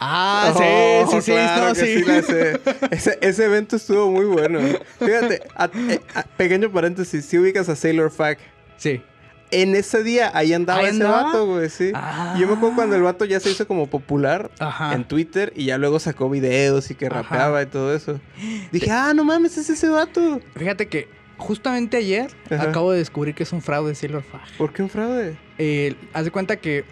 [0.00, 1.32] Ah, Oh, sí, sí, sí.
[1.32, 2.04] claro no, sí.
[2.04, 2.60] la sé.
[2.90, 4.60] Ese, ese evento estuvo muy bueno.
[4.98, 8.38] Fíjate, a- eh, a- pequeño paréntesis, si ubicas a Sailor Fac.
[8.76, 9.02] Sí.
[9.50, 11.22] En ese día, ahí andaba ¿Ahí ese andaba?
[11.24, 11.90] vato, güey, sí.
[11.94, 12.36] Ah.
[12.38, 14.92] Yo me acuerdo cuando el vato ya se hizo como popular Ajá.
[14.94, 17.22] en Twitter y ya luego sacó videos y que Ajá.
[17.22, 18.20] rapeaba y todo eso.
[18.72, 20.40] Dije, ah, no mames, es ese vato.
[20.54, 22.64] Fíjate que justamente ayer Ajá.
[22.64, 24.42] acabo de descubrir que es un fraude Sailor Fag.
[24.58, 25.38] ¿Por qué un fraude?
[25.56, 26.84] Eh, haz de cuenta que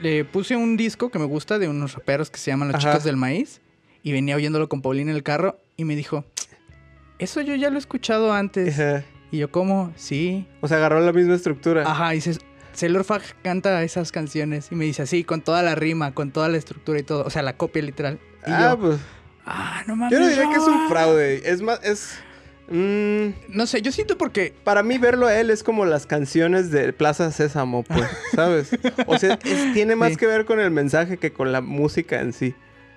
[0.00, 2.92] le puse un disco que me gusta de unos raperos que se llaman Los Ajá.
[2.92, 3.60] Chicos del Maíz.
[4.02, 6.24] Y venía oyéndolo con Paulina en el carro y me dijo,
[7.18, 8.78] eso yo ya lo he escuchado antes.
[8.78, 9.04] Ajá.
[9.30, 9.92] Y yo, ¿cómo?
[9.96, 10.46] Sí.
[10.60, 11.82] O sea, agarró la misma estructura.
[11.82, 12.40] Ajá, y dices,
[12.72, 14.68] Sailor Fag canta esas canciones.
[14.70, 17.24] Y me dice así, con toda la rima, con toda la estructura y todo.
[17.24, 18.20] O sea, la copia literal.
[18.46, 19.00] Y ah, yo, pues.
[19.44, 20.12] ah, no mames.
[20.12, 20.88] Yo no diría que es un no".
[20.88, 21.50] fraude.
[21.50, 22.18] Es más, es.
[22.68, 24.54] Mm, No sé, yo siento porque...
[24.64, 28.70] para mí verlo a él es como las canciones de Plaza Sésamo, pues, ¿sabes?
[29.06, 30.16] O sea, es- tiene más Sí.
[30.16, 32.54] que ver con el mensaje que con la música en sí.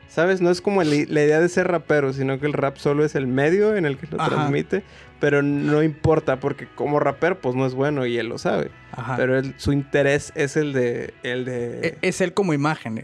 [0.07, 0.41] ¿Sabes?
[0.41, 3.13] No es como el- la idea de ser rapero, sino que el rap solo es
[3.13, 4.29] el medio en el que lo Ajá.
[4.31, 4.81] transmite.
[5.19, 8.71] Pero no importa, porque como rapero, pues no es bueno y él lo sabe.
[8.93, 9.17] Ajá.
[9.17, 11.13] Pero él- su interés es el de.
[11.23, 11.79] El de...
[11.89, 13.03] E- Es él como imagen.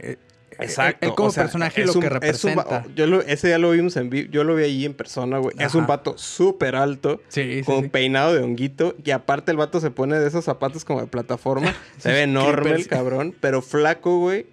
[0.60, 1.06] Exacto.
[1.08, 2.20] Él como o sea, personaje es lo un- que es un
[2.53, 2.86] representa.
[2.95, 4.30] yo lo, ese ya lo vimos en vivo.
[4.32, 5.56] Yo lo vi allí en persona, güey.
[5.60, 7.22] Es un vato súper alto.
[7.30, 7.89] Sí, sí, con sí.
[7.89, 8.95] peinado de honguito.
[9.03, 11.74] Y aparte el vato se pone de esos zapatos como de plataforma.
[11.99, 13.36] se ve enorme el cabrón.
[13.39, 14.45] Pero flaco, güey.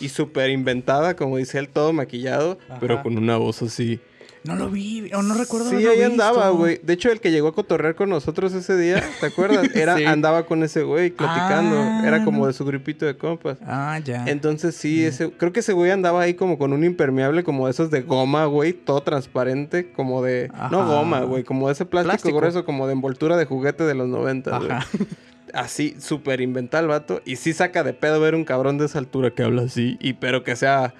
[0.00, 2.58] Y súper inventada, como dice él, todo maquillado.
[2.68, 2.78] Ajá.
[2.80, 4.00] Pero con una voz así.
[4.42, 6.04] No lo vi, o no recuerdo Sí, ahí visto.
[6.06, 6.80] andaba, güey.
[6.82, 9.68] De hecho, el que llegó a cotorrear con nosotros ese día, ¿te acuerdas?
[9.74, 10.04] Era, Sí.
[10.06, 11.76] Andaba con ese güey platicando.
[11.78, 13.58] Ah, Era como de su grupito de compas.
[13.66, 14.24] Ah, ya.
[14.26, 17.72] Entonces sí, ese, creo que ese güey andaba ahí como con un impermeable como de
[17.72, 20.50] esos de goma, güey, todo transparente, como de...
[20.70, 22.36] No goma, güey, como de ese plástico, Plástico.
[22.38, 24.70] grueso, como de envoltura de juguete de los 90, güey.
[24.70, 24.86] Ajá.
[25.52, 27.20] Así, súper inventado el vato.
[27.24, 30.12] Y sí saca de pedo ver un cabrón de esa altura que habla así, y
[30.12, 30.94] pero que sea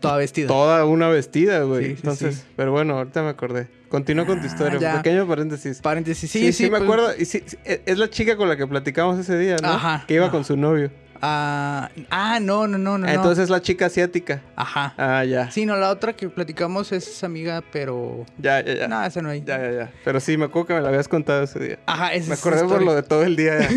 [0.00, 0.46] Toda vestida.
[0.48, 1.82] toda una vestida, güey.
[1.84, 2.42] Sí, sí, Entonces, sí.
[2.56, 3.68] pero bueno, ahorita me acordé.
[3.88, 4.96] Continúa con tu Ah, historia, ya.
[5.02, 5.80] pequeño paréntesis.
[5.80, 6.30] Paréntesis.
[6.30, 6.62] Sí, Sí, sí, sí.
[6.64, 7.10] me pues, acuerdo.
[7.18, 7.22] Y
[7.64, 9.68] e- es la chica con la que platicamos ese día, ¿no?
[9.68, 10.04] Ajá.
[10.06, 10.30] Que iba Ah.
[10.30, 10.90] con su novio.
[11.24, 13.06] Ah, ah, no, no, no, no.
[13.08, 14.42] Entonces la chica asiática.
[14.56, 14.94] Ajá.
[14.96, 15.50] Ah, ya.
[15.52, 18.26] Sí, no, la otra que platicamos es amiga, pero...
[18.38, 18.88] Ya, ya, ya.
[18.88, 19.42] No, esa no hay.
[19.44, 19.92] Ya, ya, ya.
[20.04, 21.78] Pero sí, me acuerdo que me lo habías contado ese día.
[21.86, 23.56] Ajá, esa Me acordé esa por lo de todo el día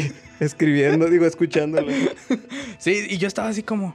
[0.40, 1.92] escribiendo, digo, escuchándolo.
[2.78, 3.94] Sí, y yo estaba así como,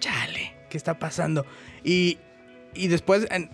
[0.00, 1.46] chale, ¿qué está pasando?
[1.84, 2.18] Y,
[2.74, 3.50] y después en-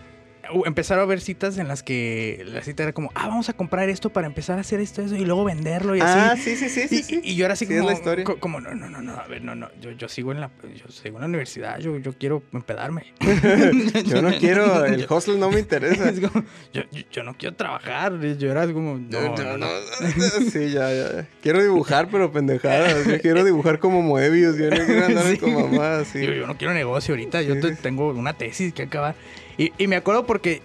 [0.65, 3.89] empezaron a haber citas en las que la cita era como, ah, vamos a comprar
[3.89, 6.55] esto para empezar a hacer esto, eso, y luego venderlo y Ah, así.
[6.55, 6.95] sí, sí, sí, sí.
[6.97, 7.21] y, sí.
[7.23, 8.23] y yo era así Sí, es como, la historia.
[8.25, 10.51] co- como, no, no, no, no, a ver, no, no, yo, yo sigo en la,
[10.75, 13.13] yo sigo en la universidad, yo, yo quiero empedarme.
[14.05, 16.09] Yo no quiero, el hostel no me interesa.
[16.15, 19.67] Es como, yo, yo, yo no quiero trabajar, yo era como, no, no, no.
[20.51, 21.27] Sí, ya, ya.
[21.41, 23.05] Quiero dibujar, pero pendejadas.
[23.05, 24.57] Yo quiero dibujar como Moebius.
[24.57, 25.37] Yo no quiero andar Sí.
[25.37, 26.03] con mamá.
[26.13, 29.15] Yo, yo no quiero negocio ahorita, yo tengo una tesis que acabar.
[29.57, 30.61] Y, y me acuerdo porque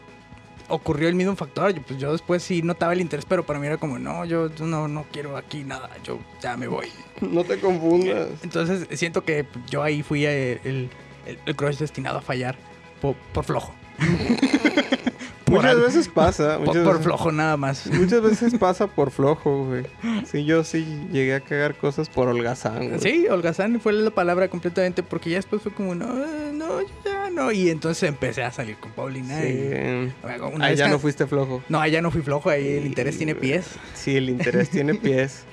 [0.69, 1.73] ocurrió el mismo factor.
[1.75, 4.55] Yo, pues yo después sí notaba el interés, pero para mí era como, no, yo
[4.55, 6.87] yo no, no quiero aquí nada, yo ya me voy.
[7.21, 8.29] No te confundas.
[8.43, 10.91] Entonces siento que yo ahí fui el, el,
[11.27, 12.57] el- el crush destinado a fallar
[13.01, 13.75] por, por flojo.
[15.51, 16.57] Por Muchas veces pasa.
[16.65, 17.87] Por, Muchas por veces- flojo nada más.
[17.89, 19.85] Muchas veces pasa por flojo, güey.
[20.31, 23.01] Sí, yo sí llegué a cagar cosas por holgazán, güey.
[23.01, 26.07] Sí, holgazán fue la palabra completamente porque ya después fue como, no,
[26.53, 27.51] no, ya no.
[27.53, 29.45] Y entonces empecé a salir con Paulina.
[29.45, 30.13] Y, Sí.
[30.55, 31.63] una ya ca- no fuiste flojo.
[31.69, 33.67] No, allá no fui flojo, ahí el interés tiene pies.
[33.95, 35.45] Sí, el interés tiene pies.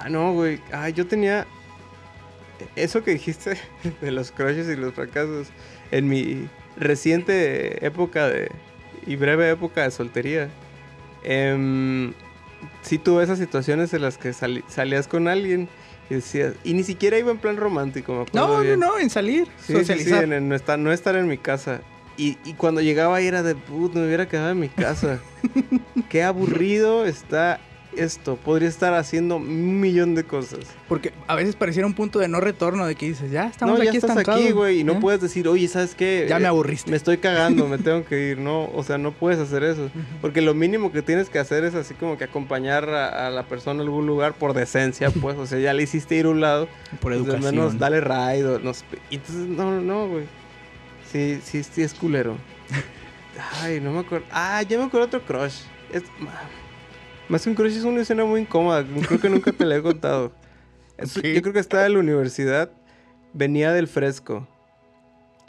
[0.00, 0.60] Ah, no, güey.
[0.72, 1.46] Ah, yo tenía.
[2.74, 3.56] Eso que dijiste
[4.00, 5.46] de los crushes y los fracasos.
[5.92, 8.50] En mi reciente época de.
[9.06, 10.48] Y breve época de soltería.
[11.24, 12.12] em,
[12.82, 15.68] sí tuve esas situaciones en las que salías con alguien
[16.10, 16.54] y decías.
[16.64, 18.48] Y ni siquiera iba en plan romántico, me acuerdo.
[18.48, 18.80] No, no, bien.
[18.80, 20.24] no, en salir, Sí, sí, sí, socializar.
[20.32, 21.80] en, no, estar, no estar en mi casa.
[22.16, 25.20] Y, y cuando llegaba ahí era de, put, me hubiera quedado en mi casa.
[26.08, 27.60] Qué aburrido está
[27.98, 28.36] esto.
[28.36, 30.60] Podría estar haciendo un millón de cosas.
[30.88, 33.84] Porque a veces pareciera un punto de no retorno de que dices, ya estamos no,
[33.84, 34.42] ya aquí estás estancados.
[34.42, 34.98] aquí, güey, y no ¿eh?
[35.00, 36.26] puedes decir, oye, ¿sabes qué?
[36.28, 36.90] Ya me Eh, aburriste.
[36.90, 38.38] Me estoy cagando, me tengo que ir.
[38.38, 39.90] No, o sea, no puedes hacer eso.
[40.20, 43.44] Porque lo mínimo que tienes que hacer es así como que acompañar a, a la
[43.46, 45.36] persona a algún lugar por decencia, pues.
[45.36, 46.68] O sea, ya le hiciste ir a un lado.
[47.00, 47.54] Por Pues, al educación.
[47.54, 48.58] menos dale ride.
[48.62, 48.72] no
[49.10, 50.24] entonces, no, no, güey.
[51.12, 52.36] Sí, sí, sí es culero.
[53.62, 54.26] Ay, no me acuerdo.
[54.32, 55.60] Ah, ya me acuerdo otro crush.
[55.92, 56.02] Es-
[57.28, 58.84] Más que un crush es una escena muy incómoda.
[59.08, 60.32] Creo que nunca te la he contado.
[60.98, 62.70] Yo creo que estaba en la universidad.
[63.32, 64.48] Venía del fresco.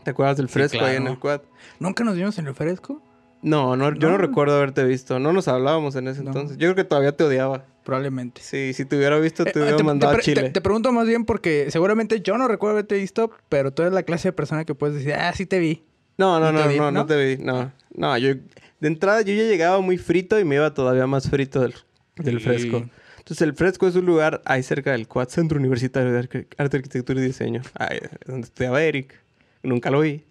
[0.03, 1.41] ¿Te acuerdas del Sí, fresco ahí en el quad?
[1.79, 3.01] ¿Nunca nos vimos en el fresco?
[3.41, 4.17] No, no, yo no No.
[4.17, 5.17] recuerdo haberte visto.
[5.19, 6.27] No nos hablábamos en ese No.
[6.31, 6.57] entonces.
[6.57, 7.65] Yo creo que todavía te odiaba.
[7.83, 8.41] Probablemente.
[8.43, 10.43] Sí, si te hubiera visto, te Eh, hubiera te, mandado te a Chile.
[10.43, 13.93] te- te pregunto más bien porque seguramente yo no recuerdo haberte visto, pero tú eres
[13.93, 15.83] la clase de persona que puedes decir, ah, sí te vi.
[16.17, 17.05] No, no, ¿No te no, vi, no, no no?
[17.07, 17.43] te vi.
[17.43, 18.33] No, no, yo...
[18.79, 21.73] De entrada yo ya llegaba muy frito y me iba todavía más frito del,
[22.15, 22.43] del Sí.
[22.45, 22.85] fresco.
[23.17, 27.19] Entonces el fresco es un lugar ahí cerca del Quad Centro Universitario de Arte, Arquitectura
[27.19, 27.61] y Diseño.
[27.75, 29.13] Ahí, donde estudiaba Eric.
[29.61, 30.23] Nunca lo vi.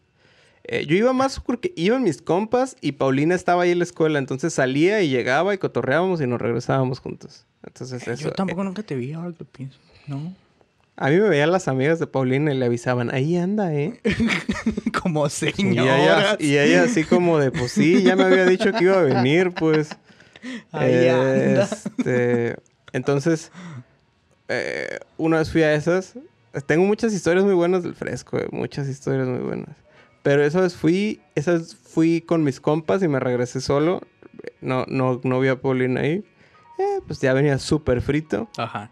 [0.65, 4.19] Eh, yo iba más porque iban mis compas y Paulina estaba ahí en la escuela.
[4.19, 7.47] Entonces salía y llegaba y cotorreábamos y nos regresábamos juntos.
[7.65, 8.25] Entonces eso...
[8.25, 9.79] yo tampoco nunca te vi, ahora que pienso.
[10.07, 10.35] No.
[11.01, 14.01] A mí me veían las amigas de Paulina y le avisaban, ahí anda, ¿eh?
[15.01, 15.97] Como Y señora.
[16.03, 19.03] ella, y ella así como de, pues sí, ya me había dicho que iba a
[19.03, 19.91] venir, pues.
[20.73, 21.63] Ahí anda.
[21.63, 22.57] Este,
[22.93, 23.53] entonces,
[24.49, 26.15] eh, una vez fui a esas.
[26.67, 29.77] Tengo muchas historias muy buenas del fresco, eh, muchas historias muy buenas.
[30.25, 34.01] Pero esa vez fui, esa vez fui con mis compas y me regresé solo.
[34.61, 36.25] No, no, no vi a Paulina ahí.
[36.79, 38.49] Eh, pues ya venía súper frito.
[38.57, 38.91] Ajá.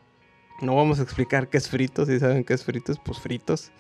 [0.60, 3.70] No vamos a explicar qué es frito, si saben qué es fritos, pues fritos.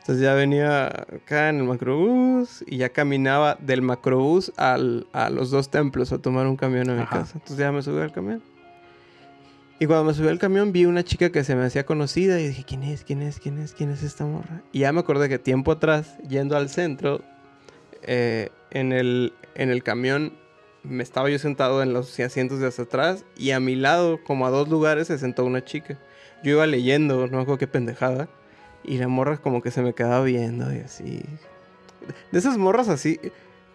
[0.00, 5.50] Entonces ya venía acá en el macrobús y ya caminaba del macrobús al, a los
[5.50, 7.18] dos templos a tomar un camión a mi Ajá.
[7.20, 7.32] casa.
[7.34, 8.40] Entonces ya me subí al camión.
[9.78, 12.48] Y cuando me subí al camión vi una chica que se me hacía conocida y
[12.48, 13.02] dije, ¿quién es?
[13.04, 13.40] ¿Quién es?
[13.40, 13.72] ¿Quién es?
[13.74, 14.62] ¿Quién es esta morra?
[14.72, 17.22] Y ya me acordé que tiempo atrás, yendo al centro,
[18.02, 20.32] eh, en, el, en el camión
[20.84, 24.46] me estaba yo sentado en los asientos de hasta atrás y a mi lado, como
[24.46, 25.98] a dos lugares, se sentó una chica.
[26.42, 28.28] Yo iba leyendo, no acuerdo qué pendejada,
[28.84, 31.22] y la morra como que se me quedaba viendo y así.
[32.30, 33.18] De esas morras así,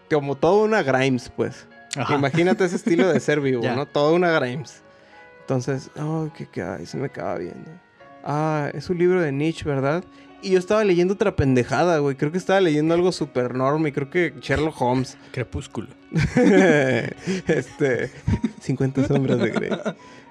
[0.09, 1.67] como toda una Grimes, pues.
[1.97, 2.15] Ajá.
[2.15, 3.63] Imagínate ese estilo de ser vivo.
[3.75, 3.85] ¿no?
[3.85, 4.81] Toda una Grimes.
[5.41, 7.69] Entonces, oh, qué qué ay, se me acaba viendo.
[8.23, 10.03] Ah, es un libro de Nietzsche, ¿verdad?
[10.43, 12.15] Y yo estaba leyendo otra pendejada, güey.
[12.15, 13.93] Creo que estaba leyendo algo super normal.
[13.93, 15.17] Creo que Sherlock Holmes.
[15.31, 15.89] Crepúsculo.
[17.47, 18.11] este.
[18.61, 19.71] 50 sombras de Grey.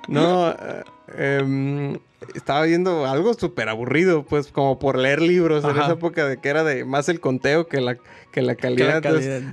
[0.09, 0.85] No, eh,
[1.17, 1.99] em,
[2.35, 6.49] estaba viendo algo súper aburrido, pues, como por leer libros en esa época de que
[6.49, 7.97] era de más el conteo que la,
[8.33, 9.03] que la calidad.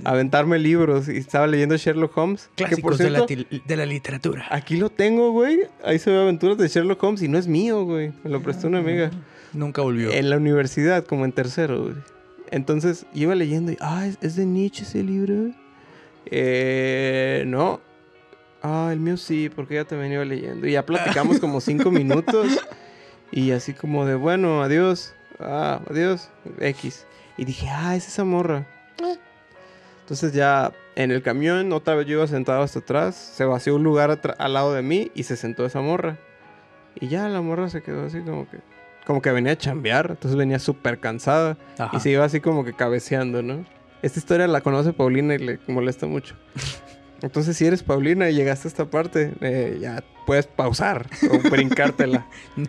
[0.04, 2.50] Aventarme libros y estaba leyendo Sherlock Holmes.
[2.54, 3.26] que por Clásicos de, la,
[3.66, 4.46] de la literatura.
[4.50, 5.60] aquí lo tengo, güey.
[5.84, 8.12] Ahí se ve aventuras de Sherlock Holmes y no es mío, güey.
[8.24, 9.10] Me lo prestó una amiga.
[9.52, 10.10] Nunca volvió.
[10.12, 11.94] En la universidad, como en tercero, güey.
[12.50, 15.52] Entonces iba leyendo y, ah, ¿es, es de Nietzsche ese libro?
[16.26, 17.80] Eh, no.
[18.62, 20.66] Ah, el mío sí, porque ya también iba leyendo.
[20.66, 22.58] Y ya platicamos como cinco minutos.
[23.30, 25.14] Y así como de, bueno, adiós.
[25.38, 26.30] Ah, adiós.
[26.58, 27.06] X.
[27.36, 28.66] Y dije, ah, es esa morra.
[30.00, 33.14] Entonces ya en el camión, otra vez yo iba sentado hasta atrás.
[33.14, 36.18] Se vació un lugar al lado de mí y se sentó esa morra.
[36.94, 38.58] Y ya la morra se quedó así como que...
[39.06, 41.56] Como que venía a chambear, entonces venía súper cansada.
[41.78, 41.96] Ajá.
[41.96, 43.64] Y se iba así como que cabeceando, ¿no?
[44.02, 46.34] Esta historia la conoce Paulina y le molesta mucho.
[47.22, 52.26] Entonces, si eres Paulina y llegaste a esta parte, eh, ya puedes pausar o brincártela.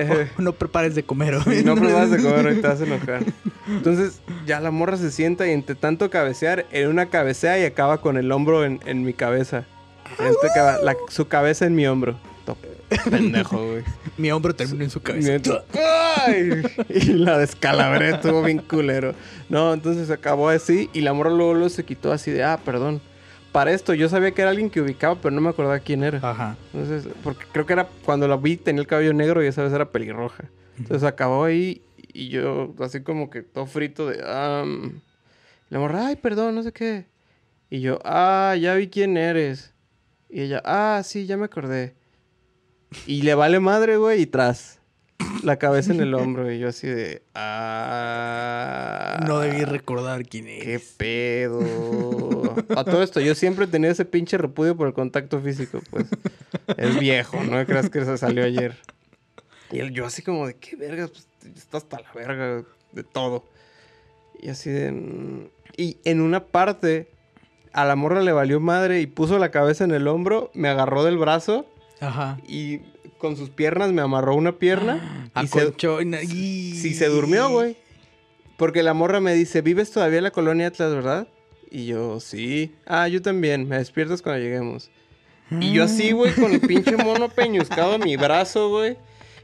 [0.00, 1.34] Eh, no prepares de comer.
[1.34, 1.52] ¿o?
[1.52, 3.24] y no pruebas de comer y te vas a enojar.
[3.66, 8.00] Entonces, ya la morra se sienta y entre tanto cabecear, en una cabecea y acaba
[8.00, 9.64] con el hombro en, en mi cabeza.
[10.54, 12.16] Caba- la- su cabeza en mi hombro.
[12.46, 12.58] Top.
[13.10, 13.82] Pendejo, güey.
[14.16, 15.32] Mi hombro terminó en su cabeza.
[16.88, 19.14] Y la descalabré, estuvo bien culero.
[19.48, 23.00] No, entonces acabó así y la morra luego, luego se quitó así de, ah, perdón.
[23.52, 26.18] Para esto, yo sabía que era alguien que ubicaba, pero no me acordaba quién era.
[26.22, 26.56] Ajá.
[26.72, 29.72] Entonces, porque creo que era cuando la vi tenía el cabello negro y esa vez
[29.72, 30.44] era pelirroja.
[30.76, 31.82] Entonces acabó ahí
[32.12, 35.00] y yo así como que todo frito de, mm.
[35.70, 37.06] La morra, ay, perdón, no sé qué.
[37.70, 39.74] Y yo, ah, ya vi quién eres.
[40.30, 41.94] Y ella, ah, sí, ya me acordé.
[43.06, 44.80] Y le vale madre, güey, y tras.
[45.42, 46.50] La cabeza en el hombro.
[46.50, 49.22] Y yo así de, ah...
[49.26, 50.94] No debí recordar quién ¿Qué es.
[50.96, 51.60] pedo?
[52.76, 56.06] A todo esto, yo siempre he tenido ese pinche repudio por el contacto físico, pues.
[56.76, 58.76] Es viejo, no creas que se salió ayer.
[59.70, 61.08] Y él, yo así como de, ¿qué verga?
[61.08, 63.44] Pues está hasta la verga de todo.
[64.40, 64.92] Y así de...
[64.92, 65.48] mm.
[65.76, 67.08] Y en una parte,
[67.72, 71.04] a la morra le valió madre y puso la cabeza en el hombro, me agarró
[71.04, 71.66] del brazo
[72.00, 72.38] Ajá.
[72.48, 72.78] y
[73.18, 75.30] con sus piernas me amarró una pierna.
[75.42, 75.72] y se,
[76.24, 77.76] y- Sí, se durmió, güey.
[78.56, 81.28] Porque la morra me dice, ¿vives todavía en la colonia Atlas, verdad?
[81.70, 82.74] Y yo, sí.
[82.86, 83.68] Ah, yo también.
[83.68, 84.90] Me despiertas cuando lleguemos.
[85.50, 88.96] Y yo así, güey, con el pinche mono peñuscado a mi brazo, güey.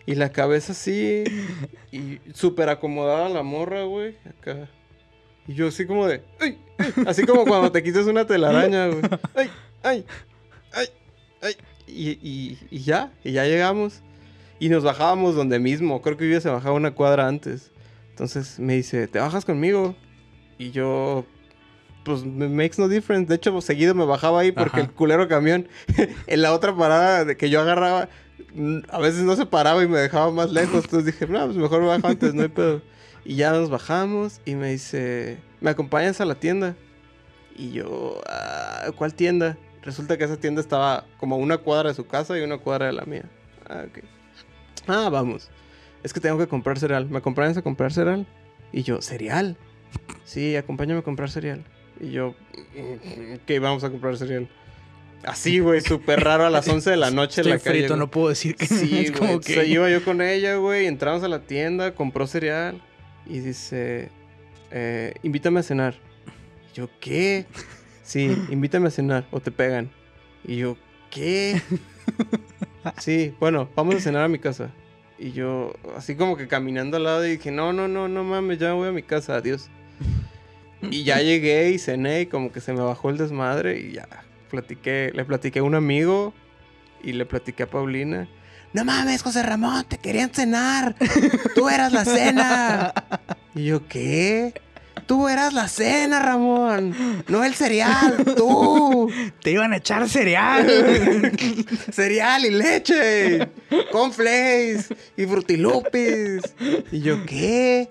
[0.07, 1.25] Y la cabeza así.
[1.91, 4.17] Y súper acomodada la morra, güey.
[4.29, 4.69] Acá.
[5.47, 6.23] Y yo así como de...
[6.41, 6.59] ¡Ay!
[6.79, 9.03] ay", Así como cuando te quitas una telaraña, güey.
[9.35, 9.51] ¡Ay!
[9.83, 10.05] ¡Ay!
[10.73, 10.87] ¡Ay!
[11.43, 11.57] ¡Ay!
[11.87, 13.13] Y, y, y ya.
[13.23, 14.03] Y ya llegamos.
[14.59, 16.01] Y nos bajábamos donde mismo.
[16.03, 17.71] Creo que ella se bajaba una cuadra antes.
[18.11, 19.97] Entonces me dice, ¿te bajas conmigo?
[20.59, 21.27] Y yo,
[22.05, 23.29] pues, me makes no difference.
[23.29, 24.89] De hecho, seguido me bajaba ahí porque Ajá.
[24.89, 25.69] el culero camión,
[26.27, 28.09] en la otra parada de que yo agarraba,
[28.91, 30.85] a veces no se paraba y me dejaba más lejos.
[30.85, 32.83] Entonces dije, no, pues mejor me bajo antes, no hay pedo.
[33.25, 36.77] Y ya nos bajamos y me dice, ¿me acompañas a la tienda?
[37.57, 39.57] Y yo, "Ah, ¿cuál tienda?
[39.83, 42.87] Resulta que esa tienda estaba como a una cuadra de su casa y una cuadra
[42.87, 43.25] de la mía.
[43.69, 43.99] Ah, ok.
[44.87, 45.51] Ah, vamos.
[46.03, 47.07] Es que tengo que comprar cereal.
[47.09, 48.27] ¿Me acompañas a comprar cereal?
[48.73, 49.57] Y yo, ¿cereal?
[50.25, 51.65] Sí, acompáñame a comprar cereal.
[52.01, 52.35] Y yo,
[52.75, 54.49] "Mm, ok, vamos a comprar cereal.
[55.25, 57.79] Así, güey, súper raro a las 11 de la noche en Estoy la calle.
[57.81, 58.01] frito, güey.
[58.01, 59.67] no puedo decir que Sí, es como que...
[59.67, 60.87] Iba yo con ella, güey.
[60.87, 62.81] Entramos a la tienda, compró cereal.
[63.27, 64.11] Y dice,
[64.71, 65.95] eh, invítame a cenar.
[66.73, 67.47] Y yo, ¿qué?
[68.03, 69.91] Sí, invítame a cenar o te pegan.
[70.47, 70.77] Y yo,
[71.11, 71.61] ¿qué?
[72.99, 74.71] Sí, bueno, vamos a cenar a mi casa.
[75.19, 78.59] Y yo, así como que caminando al lado, y dije, no, no, no, no mames,
[78.59, 79.71] ya voy a mi casa, adiós.
[80.91, 84.09] Y ya llegué y cené y como que se me bajó el desmadre y ya
[84.51, 86.33] platiqué, le platiqué a un amigo
[87.03, 88.29] y le platiqué a Paulina.
[88.73, 90.97] No mames, José Ramón, te querían cenar.
[91.55, 92.93] Tú eras la cena.
[93.55, 94.53] Y yo, ¿qué?
[95.07, 97.25] Tú eras la cena, Ramón.
[97.29, 99.13] No el cereal, tú.
[99.43, 100.67] Te iban a echar cereal.
[101.93, 103.49] Cereal y leche.
[103.93, 106.55] Conflays y frutilupis.
[106.91, 107.87] Y yo, ¿qué?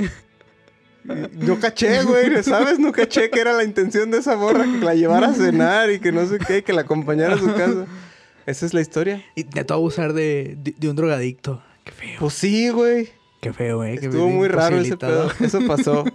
[1.41, 2.79] Y No caché, güey, ¿sabes?
[2.79, 5.99] No caché que era la intención de esa morra que la llevara a cenar y
[5.99, 7.85] que no sé qué, que la acompañara a su casa.
[8.45, 9.23] Esa es la historia.
[9.35, 11.61] y intentó abusar de, de, de un drogadicto.
[11.83, 12.19] Qué feo.
[12.19, 13.09] Pues sí, güey.
[13.41, 13.97] Qué feo, eh.
[13.99, 15.29] qué Estuvo muy raro ese pedo.
[15.41, 16.05] Eso pasó.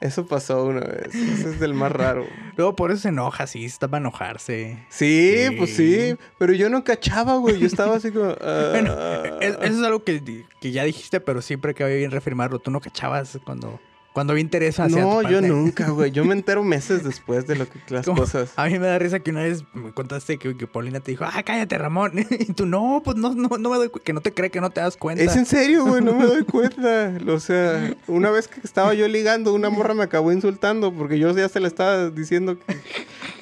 [0.00, 1.14] Eso pasó una vez.
[1.14, 2.26] Ese es del más raro.
[2.56, 4.78] Luego por eso se enoja, sí, está para enojarse.
[4.90, 5.54] Sí, Sí.
[5.56, 6.16] pues sí.
[6.38, 7.58] Pero yo no cachaba, güey.
[7.58, 8.34] Yo estaba así como.
[8.42, 8.92] ah, Bueno,
[9.40, 12.58] es- eso es algo que, que ya dijiste, pero siempre queda bien reafirmarlo.
[12.58, 13.80] Tú no cachabas cuando,
[14.14, 15.48] cuando había interés hacia no, tu yo parte.
[15.48, 16.10] nunca, güey.
[16.12, 18.52] Yo me entero meses después de lo que las cosas.
[18.56, 21.24] A mí me da risa que una vez me contaste que, que Paulina te dijo,
[21.26, 22.12] ah, cállate, Ramón.
[22.30, 24.60] Y tú, no, pues no, no, no me doy cu- que no te cree que
[24.62, 25.22] no te das cuenta.
[25.22, 27.12] Es en serio, güey, no me doy cuenta.
[27.28, 31.36] O sea, una vez que estaba yo ligando, una morra me acabó insultando porque yo
[31.36, 32.76] ya se le estaba diciendo que.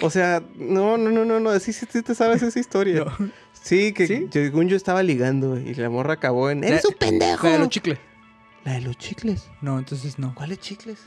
[0.01, 1.61] O sea, no, no, no, no, no.
[1.61, 3.05] Sí, sí, sí te sabes esa historia.
[3.05, 3.31] No.
[3.53, 4.27] Sí, que ¿Sí?
[4.33, 6.63] según yo estaba ligando y la morra acabó en.
[6.63, 7.47] La- ¡Eres un pendejo!
[7.47, 7.99] La de los chicles.
[8.65, 9.49] La de los chicles.
[9.61, 10.35] No, entonces no.
[10.35, 10.99] ¿Cuáles chicles?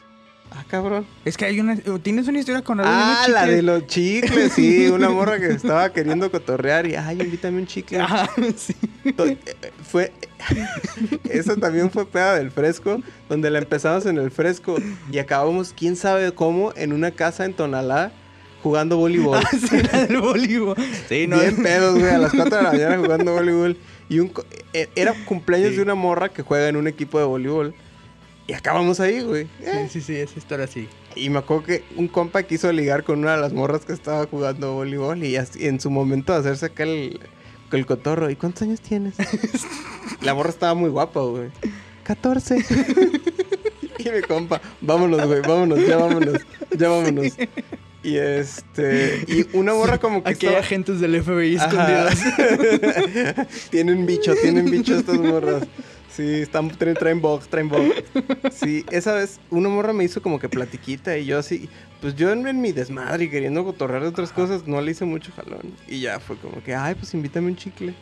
[0.52, 1.06] Ah, cabrón.
[1.24, 1.76] Es que hay una...
[2.04, 4.88] ¿Tienes una historia con algo de Ah, la de los chicles, sí.
[4.94, 8.00] Una morra que estaba queriendo cotorrear y, ay, invítame un chicle.
[8.00, 8.76] Ajá, sí.
[9.04, 9.38] Eh,
[9.84, 10.12] Fue.
[11.30, 14.76] Eso también fue peda del fresco, donde la empezamos en el fresco
[15.12, 18.12] y acabamos, quién sabe cómo, en una casa en Tonalá
[18.62, 19.40] jugando voleibol.
[19.44, 20.76] Ah, sí, la del voleibol.
[21.10, 21.40] Sí, no.
[21.40, 23.78] Bien pedos, güey, a las 4 de la mañana jugando voleibol.
[24.10, 24.32] Y un,
[24.74, 25.76] eh, era cumpleaños Sí.
[25.78, 27.74] de una morra que juega en un equipo de voleibol.
[28.48, 29.48] Y acabamos ahí, güey.
[29.62, 30.88] Eh, Sí, sí, sí, esa historia sí.
[31.16, 34.26] Y me acuerdo que un compa quiso ligar con una de las morras que estaba
[34.28, 37.20] jugando voleibol y así- en su momento de hacerse acá el,
[37.72, 38.30] el cotorro.
[38.30, 39.16] ¿Y cuántos años tienes?
[40.22, 41.50] La morra estaba muy guapa, güey.
[42.04, 42.58] 14.
[43.98, 46.42] y mi compa, vámonos, güey, vámonos, ya vámonos,
[46.78, 47.34] ya vámonos.
[48.06, 52.14] Y este, y una morra como que Aquí hay agentes del FBI escondidos.
[53.72, 55.64] tienen bicho, tienen bicho estas morras.
[56.12, 58.04] Sí, están, traen, traen box, traen box.
[58.54, 61.68] Sí, esa vez una morra me hizo como que platiquita y yo así,
[62.00, 65.04] pues yo en, en mi desmadre y queriendo cotorrear de otras cosas, no le hice
[65.06, 65.74] mucho jalón.
[65.88, 67.96] Y ya fue como que, ay, pues invítame un chicle.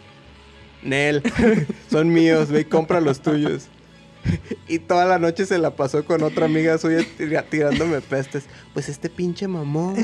[0.84, 1.24] Nel,
[1.90, 3.70] son míos, ve y compra los tuyos.
[4.68, 8.46] Y toda la noche se la pasó con otra amiga suya tira- tirándome pestes.
[8.74, 9.96] Pues este pinche mamón,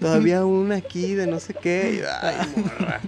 [0.00, 2.02] todavía una aquí de no sé qué.
[2.22, 3.00] Ay, morra.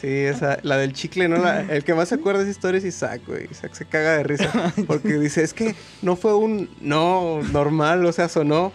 [0.00, 1.38] Sí, esa, la del chicle, ¿no?
[1.38, 3.48] La- el que más se acuerda de esa historia es Isaac, güey.
[3.50, 4.72] Isaac se caga de risa.
[4.86, 8.72] Porque dice, es que no fue un no normal, o sea, sonó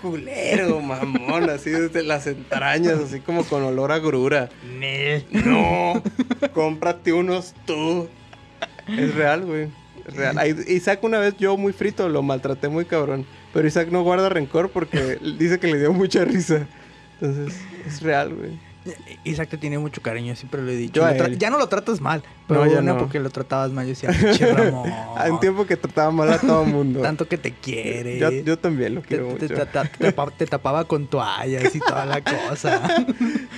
[0.00, 4.48] culero, mamón, así desde las entrañas, así como con olor a grura.
[5.30, 6.02] No,
[6.54, 8.08] cómprate unos tú.
[8.88, 9.68] Es real, güey.
[10.06, 10.64] Real.
[10.68, 13.24] Isaac una vez yo muy frito lo maltraté muy cabrón.
[13.52, 16.66] Pero Isaac no guarda rencor porque dice que le dio mucha risa.
[17.20, 18.58] Entonces, es real, güey.
[19.22, 20.94] Isaac te tiene mucho cariño, siempre lo he dicho.
[20.94, 21.28] Yo Lo.
[21.34, 22.98] Ya no lo tratas mal, pero No, ya no.
[22.98, 23.84] porque lo tratabas mal.
[23.86, 24.90] Yo decía, pinche Ramón.
[25.16, 27.00] Hay un tiempo que trataba mal a todo el mundo.
[27.00, 28.18] Tanto que te quiere.
[28.18, 29.46] Yo, yo también lo quiero te- mucho.
[29.46, 33.06] te- te- te tapa- te tapaba con toallas y toda la cosa.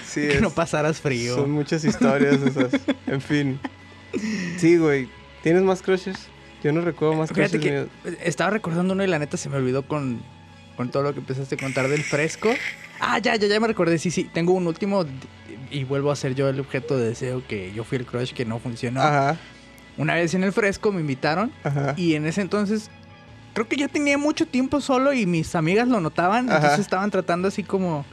[0.06, 1.36] Sí, que es- no pasaras frío.
[1.36, 2.72] Son muchas historias esas.
[3.06, 3.58] En fin.
[4.58, 5.08] Sí, güey.
[5.42, 6.28] ¿Tienes más crushes?
[6.64, 7.86] Yo no recuerdo más Fíjate que
[8.24, 10.22] estaba recordando uno y la neta se me olvidó con,
[10.78, 12.48] con todo lo que empezaste a contar del fresco.
[13.00, 13.98] Ah, ya, ya, ya me recordé.
[13.98, 14.24] Sí, sí.
[14.32, 15.04] Tengo un último
[15.70, 18.46] y vuelvo a ser yo el objeto de deseo que yo fui el crush que
[18.46, 19.02] no funcionó.
[19.02, 19.36] Ajá,
[19.98, 21.92] Una vez en el fresco me invitaron ajá.
[21.98, 22.90] y en ese entonces
[23.52, 26.56] creo que ya tenía mucho tiempo solo y mis amigas lo notaban, Ajá.
[26.56, 28.04] entonces estaban tratando así como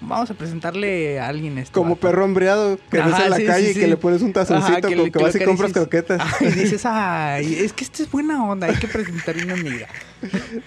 [0.00, 1.78] vamos a presentarle a alguien esto.
[1.80, 4.32] Como perro hambriado que ves en la sí, calle sí, y que le pones un
[4.32, 6.18] tazoncito Ajá, que con que, que vas y compras acaricias.
[6.18, 6.42] croquetas.
[6.42, 9.88] y dices, ay, es que esta es buena onda, hay que presentarle una amiga.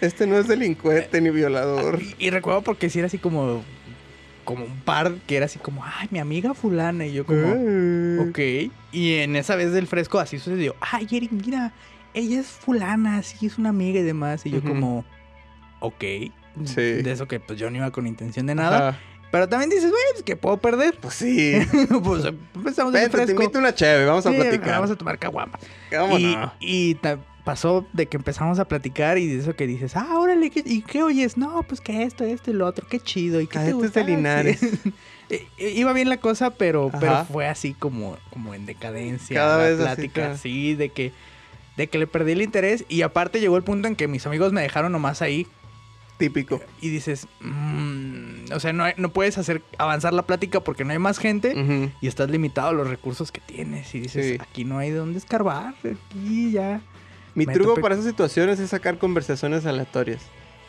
[0.01, 1.99] Este no es delincuente ni violador.
[2.01, 3.63] Y, y recuerdo porque sí era así como,
[4.43, 7.05] como un par que era así como, ay, mi amiga fulana.
[7.05, 8.17] Y yo como, Eh.
[8.29, 8.73] ok.
[8.91, 11.71] Y en esa vez del fresco así sucedió, ay, Eric, mira,
[12.13, 14.45] ella es fulana, sí, es una amiga y demás.
[14.45, 15.03] Y yo como,
[15.79, 16.03] ok.
[16.65, 16.81] Sí.
[16.81, 18.89] De eso que pues yo no iba con intención de nada.
[18.89, 18.99] Ajá.
[19.33, 20.95] Pero también dices, güey, pues que puedo perder.
[21.01, 21.53] Pues sí.
[22.03, 22.23] pues
[22.53, 23.31] empezamos el Vente, te fresco.
[23.41, 24.69] invito una chévere, vamos a Sí, platicar.
[24.75, 25.57] Vamos a tomar caguama.
[25.89, 26.53] ¿Cómo y no?
[26.59, 30.51] y ta- pasó de que empezamos a platicar y de eso que dices, ah, órale,
[30.51, 31.35] ¿qué- ¿y qué oyes?
[31.35, 33.41] No, pues que esto, esto y lo otro, qué chido.
[33.41, 33.99] ¿Y qué te Cadetes gusta?
[34.03, 34.61] de Linares.
[35.31, 36.99] Eh, eh, Iba bien la cosa, pero, Ajá.
[36.99, 39.35] pero fue así como, como en decadencia.
[39.35, 40.37] Cada la vez así, plática, claro.
[40.37, 41.11] sí, de que,
[41.75, 42.85] de que le perdí el interés.
[42.87, 45.47] Y aparte llegó el punto en que mis amigos me dejaron nomás ahí.
[46.19, 46.61] Típico.
[46.79, 47.92] Y dices, mm,
[48.53, 51.91] o sea, no, hay- no puedes hacer avanzar la plática porque no hay más gente.
[52.01, 53.93] Y estás limitado a los recursos que tienes.
[53.95, 54.37] Y dices, Sí.
[54.41, 55.73] aquí no hay de dónde escarbar.
[55.83, 56.81] Aquí ya.
[57.35, 60.21] Mi Me truco para esas situaciones es sacar conversaciones aleatorias.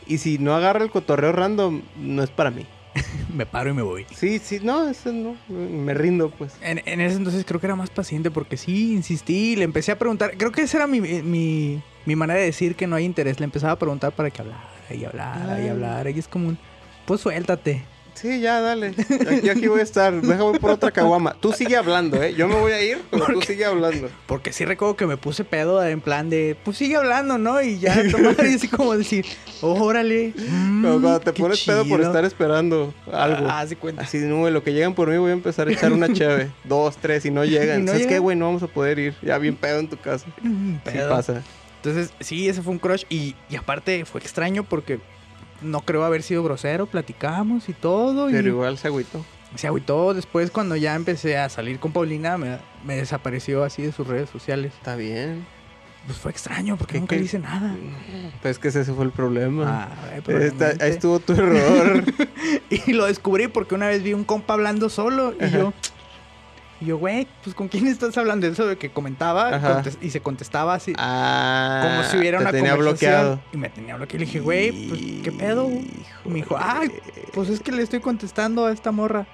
[0.07, 2.67] Y si no agarra el cotorreo random, no es para mí.
[3.35, 4.07] Me paro y me voy.
[4.15, 5.35] Sí, sí, no, eso no.
[5.49, 6.55] Me rindo, pues.
[6.63, 9.99] En, en ese entonces creo que era más paciente porque sí, insistí, le empecé a
[9.99, 10.37] preguntar.
[10.39, 13.41] Creo que esa era mi, mi, mi manera de decir que no hay interés.
[13.41, 16.11] Le empezaba a preguntar para que hablara y hablara y hablara.
[16.11, 16.59] Y es como un,
[17.07, 17.83] pues suéltate.
[18.15, 18.95] Sí, ya, dale.
[19.29, 20.15] Aquí, aquí voy a estar.
[20.15, 21.35] Déjame por otra caguama.
[21.41, 22.33] Tú sigue hablando, ¿eh?
[22.35, 24.09] Yo me voy a ir, pero tú sigue hablando.
[24.27, 27.61] Porque sí recuerdo que me puse pedo en plan de, pues sigue hablando, ¿no?
[27.61, 29.27] Y ya tomar y así como decir,
[29.61, 30.33] órale.
[30.37, 32.09] mm, Pero cuando te pones pedo por chido".
[32.11, 33.49] estar esperando algo.
[33.51, 34.03] Ah, se cuenta.
[34.03, 36.53] Así, no, lo que llegan por mí voy a empezar a echar una cheve.
[36.65, 37.81] Dos, tres, y no llegan.
[37.81, 38.37] Y no ¿Sabes qué, güey?
[38.37, 39.15] No vamos a poder ir.
[39.23, 40.25] Ya bien pedo en tu casa.
[40.41, 41.11] Sí pedo.
[41.11, 41.43] pasa.
[41.83, 43.03] Entonces, sí, ese fue un crush.
[43.11, 45.01] Y, y aparte fue extraño porque
[45.65, 46.87] no creo haber sido grosero.
[46.87, 48.27] Platicamos y todo.
[48.31, 49.25] Pero y igual se agüitó.
[49.57, 50.15] se agüitó.
[50.15, 54.31] Después, cuando ya empecé a salir con Paulina, me, me desapareció así de sus redes
[54.31, 54.73] sociales.
[54.75, 55.47] Está bien.
[56.07, 57.23] Pues fue extraño porque ¿Qué- nunca qué?
[57.23, 57.75] dice nada.
[58.43, 59.89] Pues que ese fue el problema.
[59.91, 60.85] Ah, probablemente.
[60.85, 62.05] ahí estuvo tu error.
[62.71, 65.59] Y lo descubrí porque una vez vi un compa hablando solo y Ajá.
[65.59, 65.73] yo...
[66.85, 68.47] Y yo, güey, pues ¿con quién estás hablando?
[68.47, 70.93] Eso de que comentaba y se contestaba así.
[70.99, 73.11] Ah, como si hubiera te una tenía conversación.
[73.11, 73.43] bloqueado.
[73.55, 74.19] Y me tenía bloqueado.
[74.19, 75.71] Le dije, güey, pues, ¿qué pedo?
[75.71, 76.91] Y me dijo, ay,
[77.33, 79.27] pues es que le estoy contestando a esta morra.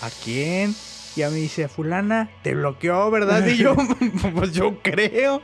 [0.00, 0.74] ¿A quién?
[1.14, 3.46] Y a mí dice, fulana, te bloqueó, ¿verdad?
[3.46, 3.76] Y yo,
[4.34, 5.42] pues yo creo.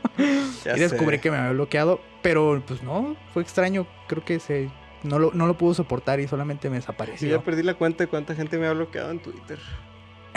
[0.65, 1.21] Ya y descubrí sé.
[1.21, 2.01] que me había bloqueado.
[2.23, 3.85] Pero pues no, fue extraño.
[4.07, 4.71] Creo que se
[5.03, 7.29] no lo, no lo pudo soportar y solamente me desapareció.
[7.29, 9.59] ya perdí la cuenta de cuánta gente me ha bloqueado en Twitter.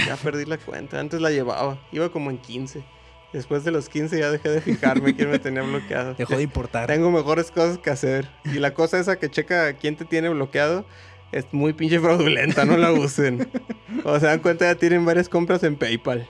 [0.07, 0.99] Ya perdí la cuenta.
[1.01, 1.79] Antes la llevaba.
[1.93, 2.85] Iba como en 15.
[3.33, 6.15] Después de los 15 ya dejé de fijarme quién me tenía bloqueado.
[6.15, 6.87] Dejó de importar.
[6.87, 8.29] Tengo mejores cosas que hacer.
[8.45, 10.85] Y la cosa esa que checa quién te tiene bloqueado
[11.33, 12.65] es muy pinche fraudulenta.
[12.65, 13.49] No la usen.
[14.05, 16.29] O se dan cuenta ya tienen varias compras en PayPal.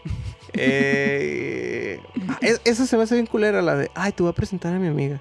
[0.54, 4.34] Eh, ah, es- eso se me hace bien culera la de, ay, te voy a
[4.34, 5.20] presentar a mi amiga.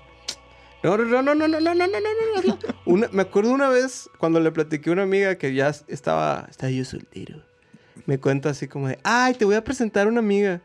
[0.84, 2.58] No, no, no, no, no, no, no, no, no, no, no, no.
[2.86, 6.70] Una- me acuerdo una vez cuando le platiqué a una amiga que ya estaba, estaba
[6.72, 7.42] yo soltero.
[8.06, 10.62] Me cuenta así como de, ay, te voy a presentar a una amiga.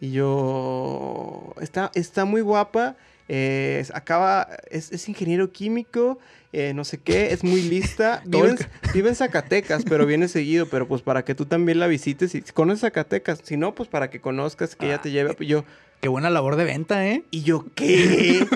[0.00, 2.96] Y yo, está, está muy guapa,
[3.28, 6.18] eh, es- acaba, es, es ingeniero químico,
[6.52, 8.22] eh, no sé qué, es muy lista.
[8.26, 8.58] Vive en,
[8.94, 12.34] vive en Zacatecas, pero viene seguido, pero pues para que tú también la visites.
[12.36, 15.30] Y conoces Zacatecas, si no, pues para que conozcas, que ella te lleve.
[15.38, 15.64] a- Yo,
[16.00, 17.24] Qué buena labor de venta, ¿eh?
[17.32, 18.46] y yo, ¿qué?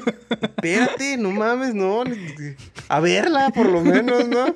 [0.41, 2.05] Espérate, no mames, no.
[2.89, 4.55] A verla, por lo menos, ¿no?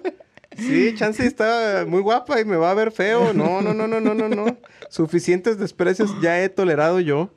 [0.56, 3.32] Sí, Chance está muy guapa y me va a ver feo.
[3.32, 4.58] No, no, no, no, no, no, no.
[4.90, 7.30] Suficientes desprecios ya he tolerado yo.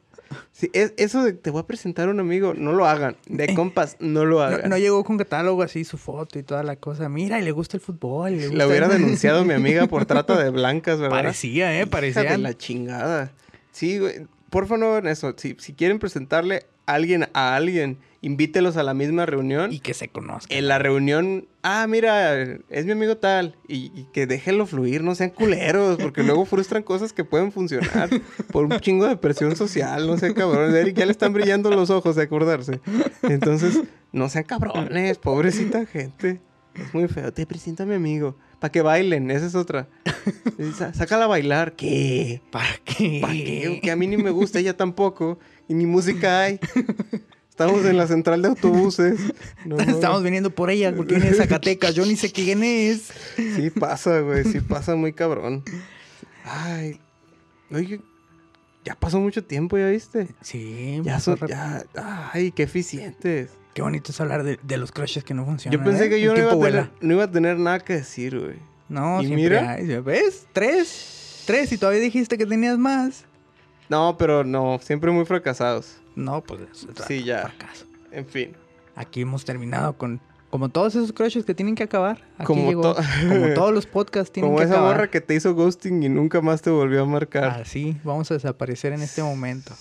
[0.51, 3.17] Sí, es, eso de te voy a presentar a un amigo, no lo hagan.
[3.27, 4.69] De compas, no lo No, hagan.
[4.69, 7.09] no llegó con catálogo así, su foto y toda la cosa.
[7.09, 8.37] Mira, y le gusta el fútbol.
[8.37, 11.17] Le, La hubiera denunciado a mi amiga por trata de blancas, ¿verdad?
[11.17, 11.81] Parecía, ¿eh?
[11.81, 12.23] Hija Parecía.
[12.23, 13.31] de la chingada.
[13.71, 14.27] Sí, güey.
[14.51, 15.33] Por favor, eso.
[15.37, 19.71] Si, si quieren presentarle alguien a alguien, invítelos a la misma reunión.
[19.71, 20.53] Y que se conozca.
[20.53, 23.55] en la reunión, ah, mira, es mi amigo tal.
[23.67, 28.09] Y, y que déjenlo fluir, no sean culeros, porque luego frustran cosas que pueden funcionar
[28.51, 30.75] por un chingo de presión social, no sean cabrones.
[30.75, 32.79] Eric ya le están brillando los ojos de acordarse.
[33.23, 33.81] Entonces,
[34.11, 36.41] no sean cabrones, pobrecita gente.
[36.81, 37.31] Es muy feo.
[37.33, 38.35] Te presento a mi amigo.
[38.59, 39.87] Para que bailen, esa es otra.
[40.93, 41.75] Sácala a bailar.
[41.75, 42.41] ¿Qué?
[42.51, 43.19] ¿Para qué?
[43.21, 43.79] ¿Para qué?
[43.81, 45.39] Que a mí ni me gusta, ella tampoco.
[45.67, 46.59] Y ni música hay.
[47.49, 49.19] Estamos en la central de autobuses.
[49.65, 51.93] No, Estamos viniendo por ella porque viene de Zacatecas.
[51.93, 53.11] Yo ni sé quién es.
[53.35, 54.45] Sí pasa, güey.
[54.45, 55.63] Sí pasa muy cabrón.
[56.45, 56.99] Ay.
[57.71, 58.01] Oye,
[58.85, 60.29] ya pasó mucho tiempo, ¿ya viste?
[60.41, 61.83] Sí, Ya son, ya.
[62.33, 63.51] Ay, qué eficientes.
[63.73, 65.77] Qué bonito es hablar de, de los crushes que no funcionan.
[65.79, 66.09] Yo pensé ¿eh?
[66.09, 68.57] que yo no iba, tener, no iba a tener nada que decir, güey.
[68.89, 69.71] No, ¿Y siempre mira?
[69.73, 69.85] hay.
[70.01, 70.47] ¿Ves?
[70.53, 71.43] Tres.
[71.45, 71.71] Tres.
[71.71, 73.25] Y todavía dijiste que tenías más.
[73.87, 75.97] No, pero no, siempre muy fracasados.
[76.15, 76.61] No, pues
[77.07, 77.41] Sí, ya.
[77.49, 77.85] fracaso.
[78.11, 78.55] En fin.
[78.95, 80.19] Aquí hemos terminado con...
[80.49, 82.23] Como todos esos crushes que tienen que acabar.
[82.39, 82.81] Aquí Como llegó.
[82.95, 84.95] to- como todos los podcasts tienen Como que esa acabar.
[84.95, 87.61] morra que te hizo ghosting y nunca más te volvió a marcar.
[87.61, 89.73] Así, vamos a desaparecer en este momento.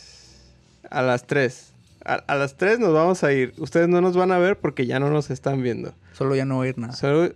[0.90, 1.67] A las 3.
[2.08, 3.52] A, a las 3 nos vamos a ir.
[3.58, 5.94] Ustedes no nos van a ver porque ya no nos están viendo.
[6.14, 6.94] Solo ya no oír nada.
[6.94, 7.32] Solo...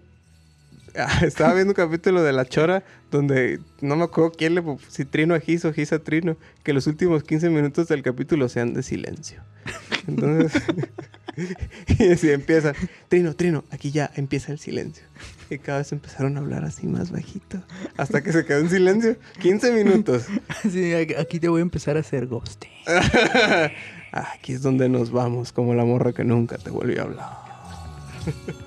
[0.97, 4.63] Ah, Estaba viendo un capítulo de La Chora donde no me acuerdo quién le...
[4.89, 6.37] Si Trino a Gis o Gis a Trino.
[6.65, 9.43] Que los últimos 15 minutos del capítulo sean de silencio.
[10.09, 10.63] Entonces...
[11.99, 12.73] y así empieza.
[13.09, 15.05] Trino, Trino, aquí ya empieza el silencio.
[15.51, 17.63] Y cada vez empezaron a hablar así más bajito.
[17.97, 19.17] Hasta que se quedó en silencio.
[19.41, 20.25] 15 minutos.
[20.71, 22.71] Sí, aquí- aquí te voy a empezar a hacer ghosting.
[24.13, 27.31] Aquí es donde nos vamos, como la morra que nunca te volvió a hablar.